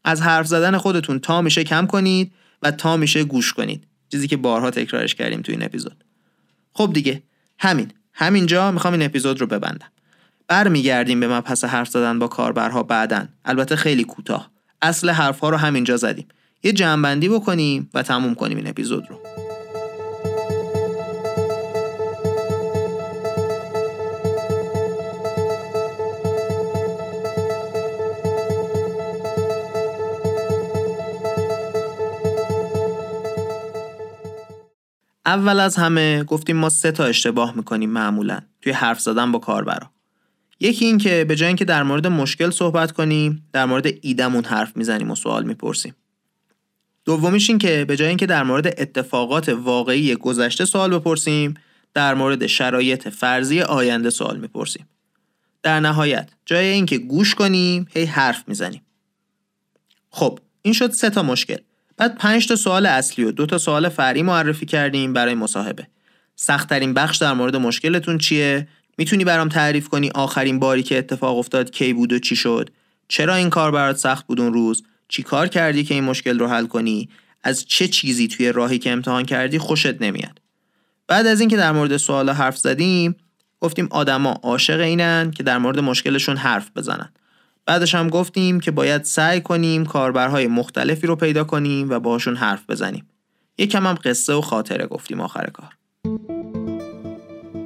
از 0.04 0.22
حرف 0.22 0.46
زدن 0.46 0.76
خودتون 0.76 1.18
تا 1.18 1.42
میشه 1.42 1.64
کم 1.64 1.86
کنید 1.86 2.32
و 2.62 2.70
تا 2.70 2.96
میشه 2.96 3.24
گوش 3.24 3.52
کنید. 3.52 3.84
چیزی 4.12 4.28
که 4.28 4.36
بارها 4.36 4.70
تکرارش 4.70 5.14
کردیم 5.14 5.42
تو 5.42 5.52
این 5.52 5.64
اپیزود. 5.64 6.04
خب 6.72 6.90
دیگه 6.92 7.22
همین. 7.58 7.92
همینجا 8.12 8.70
می‌خوام 8.70 8.92
این 8.92 9.02
اپیزود 9.02 9.40
رو 9.40 9.46
ببندم. 9.46 9.88
برمیگردیم 10.48 11.20
به 11.20 11.28
مبحث 11.28 11.64
حرف 11.64 11.88
زدن 11.88 12.18
با 12.18 12.28
کاربرها 12.28 12.82
بعدن 12.82 13.28
البته 13.44 13.76
خیلی 13.76 14.04
کوتاه. 14.04 14.50
اصل 14.82 15.10
حرفها 15.10 15.50
رو 15.50 15.56
همینجا 15.56 15.96
زدیم. 15.96 16.26
یه 16.62 16.72
جمعبندی 16.72 17.28
بکنیم 17.28 17.90
و 17.94 18.02
تموم 18.02 18.34
کنیم 18.34 18.56
این 18.56 18.66
اپیزود 18.66 19.06
رو. 19.10 19.45
اول 35.26 35.60
از 35.60 35.76
همه 35.76 36.24
گفتیم 36.24 36.56
ما 36.56 36.68
سه 36.68 36.92
تا 36.92 37.04
اشتباه 37.04 37.56
می‌کنیم 37.56 37.90
معمولا 37.90 38.40
توی 38.62 38.72
حرف 38.72 39.00
زدن 39.00 39.32
با 39.32 39.38
کاربرا. 39.38 39.90
یکی 40.60 40.84
این 40.84 40.98
که 40.98 41.24
به 41.28 41.36
جای 41.36 41.46
اینکه 41.46 41.64
در 41.64 41.82
مورد 41.82 42.06
مشکل 42.06 42.50
صحبت 42.50 42.92
کنیم 42.92 43.48
در 43.52 43.64
مورد 43.64 43.86
ایدمون 44.00 44.44
حرف 44.44 44.76
می‌زنیم 44.76 45.10
و 45.10 45.14
سوال 45.14 45.44
می‌پرسیم. 45.44 45.94
دومیش 47.04 47.50
این 47.50 47.58
که 47.58 47.84
به 47.84 47.96
جای 47.96 48.08
اینکه 48.08 48.26
در 48.26 48.42
مورد 48.42 48.66
اتفاقات 48.66 49.48
واقعی 49.48 50.14
گذشته 50.14 50.64
سوال 50.64 50.98
بپرسیم 50.98 51.54
در 51.94 52.14
مورد 52.14 52.46
شرایط 52.46 53.08
فرضی 53.08 53.60
آینده 53.60 54.10
سوال 54.10 54.38
می‌پرسیم. 54.38 54.88
در 55.62 55.80
نهایت 55.80 56.30
جای 56.46 56.66
اینکه 56.66 56.98
گوش 56.98 57.34
کنیم 57.34 57.86
هی 57.90 58.04
حرف 58.04 58.44
می‌زنیم. 58.48 58.82
خب 60.10 60.38
این 60.62 60.74
شد 60.74 60.90
سه 60.90 61.10
تا 61.10 61.22
مشکل. 61.22 61.58
بعد 61.96 62.18
پنج 62.18 62.46
تا 62.46 62.56
سوال 62.56 62.86
اصلی 62.86 63.24
و 63.24 63.30
دو 63.30 63.46
تا 63.46 63.58
سوال 63.58 63.88
فرعی 63.88 64.22
معرفی 64.22 64.66
کردیم 64.66 65.12
برای 65.12 65.34
مصاحبه. 65.34 65.86
سختترین 66.36 66.94
بخش 66.94 67.16
در 67.16 67.32
مورد 67.32 67.56
مشکلتون 67.56 68.18
چیه؟ 68.18 68.68
می‌تونی 68.98 69.24
برام 69.24 69.48
تعریف 69.48 69.88
کنی 69.88 70.10
آخرین 70.14 70.58
باری 70.58 70.82
که 70.82 70.98
اتفاق 70.98 71.38
افتاد 71.38 71.70
کی 71.70 71.92
بود 71.92 72.12
و 72.12 72.18
چی 72.18 72.36
شد؟ 72.36 72.70
چرا 73.08 73.34
این 73.34 73.50
کار 73.50 73.70
برات 73.70 73.96
سخت 73.96 74.26
بود 74.26 74.40
اون 74.40 74.52
روز؟ 74.52 74.82
چی 75.08 75.22
کار 75.22 75.48
کردی 75.48 75.84
که 75.84 75.94
این 75.94 76.04
مشکل 76.04 76.38
رو 76.38 76.48
حل 76.48 76.66
کنی؟ 76.66 77.08
از 77.42 77.64
چه 77.66 77.88
چیزی 77.88 78.28
توی 78.28 78.52
راهی 78.52 78.78
که 78.78 78.90
امتحان 78.90 79.24
کردی 79.24 79.58
خوشت 79.58 80.02
نمیاد؟ 80.02 80.40
بعد 81.08 81.26
از 81.26 81.40
اینکه 81.40 81.56
در 81.56 81.72
مورد 81.72 81.96
سوالا 81.96 82.32
حرف 82.32 82.56
زدیم 82.56 83.16
گفتیم 83.60 83.88
آدما 83.90 84.30
عاشق 84.42 84.80
اینن 84.80 85.30
که 85.30 85.42
در 85.42 85.58
مورد 85.58 85.80
مشکلشون 85.80 86.36
حرف 86.36 86.70
بزنن. 86.76 87.12
بعدش 87.66 87.94
هم 87.94 88.08
گفتیم 88.08 88.60
که 88.60 88.70
باید 88.70 89.04
سعی 89.04 89.40
کنیم 89.40 89.84
کاربرهای 89.84 90.46
مختلفی 90.46 91.06
رو 91.06 91.16
پیدا 91.16 91.44
کنیم 91.44 91.90
و 91.90 92.00
باشون 92.00 92.36
حرف 92.36 92.70
بزنیم. 92.70 93.06
یکم 93.58 93.86
هم 93.86 93.94
قصه 94.04 94.32
و 94.32 94.40
خاطره 94.40 94.86
گفتیم 94.86 95.20
آخر 95.20 95.50
کار. 95.50 95.76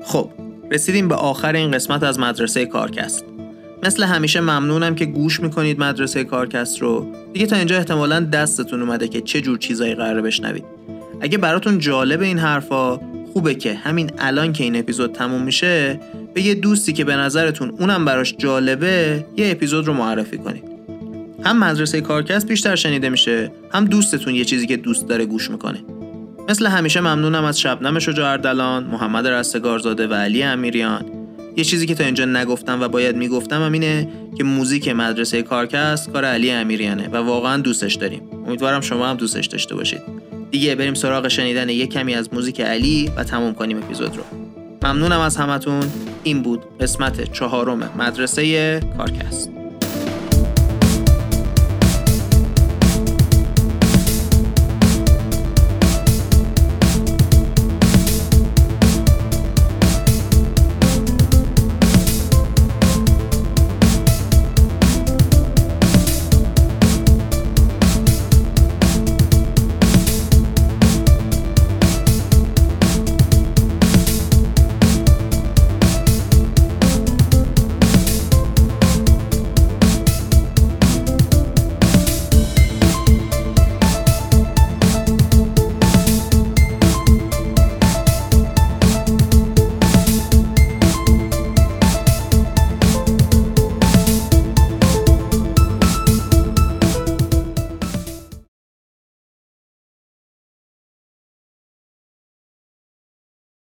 خب 0.04 0.30
رسیدیم 0.70 1.08
به 1.08 1.14
آخر 1.14 1.52
این 1.52 1.70
قسمت 1.70 2.02
از 2.02 2.18
مدرسه 2.18 2.66
کارکست. 2.66 3.24
مثل 3.82 4.02
همیشه 4.02 4.40
ممنونم 4.40 4.94
که 4.94 5.04
گوش 5.04 5.40
می‌کنید 5.40 5.80
مدرسه 5.80 6.24
کارکست 6.24 6.78
رو. 6.78 7.12
دیگه 7.32 7.46
تا 7.46 7.56
اینجا 7.56 7.76
احتمالا 7.76 8.20
دستتون 8.20 8.82
اومده 8.82 9.08
که 9.08 9.20
چه 9.20 9.40
جور 9.40 9.58
چیزایی 9.58 9.94
قراره 9.94 10.22
بشنوید. 10.22 10.64
اگه 11.20 11.38
براتون 11.38 11.78
جالب 11.78 12.20
این 12.20 12.38
حرفا 12.38 13.00
خوبه 13.32 13.54
که 13.54 13.74
همین 13.74 14.10
الان 14.18 14.52
که 14.52 14.64
این 14.64 14.76
اپیزود 14.76 15.12
تموم 15.12 15.42
میشه 15.42 16.00
به 16.34 16.42
یه 16.42 16.54
دوستی 16.54 16.92
که 16.92 17.04
به 17.04 17.16
نظرتون 17.16 17.70
اونم 17.78 18.04
براش 18.04 18.34
جالبه 18.38 19.24
یه 19.36 19.50
اپیزود 19.50 19.86
رو 19.86 19.92
معرفی 19.92 20.38
کنید. 20.38 20.64
هم 21.44 21.58
مدرسه 21.58 22.00
کارکست 22.00 22.46
بیشتر 22.46 22.76
شنیده 22.76 23.08
میشه 23.08 23.52
هم 23.72 23.84
دوستتون 23.84 24.34
یه 24.34 24.44
چیزی 24.44 24.66
که 24.66 24.76
دوست 24.76 25.08
داره 25.08 25.26
گوش 25.26 25.50
می‌کنه. 25.50 25.78
مثل 26.48 26.66
همیشه 26.66 27.00
ممنونم 27.00 27.44
از 27.44 27.60
شبنم 27.60 27.98
شجاع 27.98 28.32
اردلان، 28.32 28.84
محمد 28.84 29.26
رستگارزاده 29.26 30.06
و 30.06 30.14
علی 30.14 30.42
امیریان. 30.42 31.04
یه 31.56 31.64
چیزی 31.64 31.86
که 31.86 31.94
تا 31.94 32.04
اینجا 32.04 32.24
نگفتم 32.24 32.80
و 32.80 32.88
باید 32.88 33.16
می‌گفتم 33.16 33.62
هم 33.62 33.72
اینه 33.72 34.08
که 34.38 34.44
موزیک 34.44 34.88
مدرسه 34.88 35.42
کارکست 35.42 36.10
کار 36.12 36.24
علی 36.24 36.50
امیریانه 36.50 37.08
و 37.08 37.16
واقعا 37.16 37.56
دوستش 37.56 37.94
داریم. 37.94 38.22
امیدوارم 38.46 38.80
شما 38.80 39.06
هم 39.06 39.16
دوستش 39.16 39.46
داشته 39.46 39.74
باشید. 39.74 40.19
دیگه 40.50 40.74
بریم 40.74 40.94
سراغ 40.94 41.28
شنیدن 41.28 41.68
یه 41.68 41.86
کمی 41.86 42.14
از 42.14 42.34
موزیک 42.34 42.60
علی 42.60 43.12
و 43.16 43.24
تموم 43.24 43.54
کنیم 43.54 43.78
اپیزود 43.78 44.16
رو. 44.16 44.22
ممنونم 44.82 45.20
از 45.20 45.36
همتون. 45.36 45.82
این 46.22 46.42
بود 46.42 46.78
قسمت 46.80 47.32
چهارم 47.32 47.90
مدرسه 47.98 48.80
کارکست. 48.96 49.59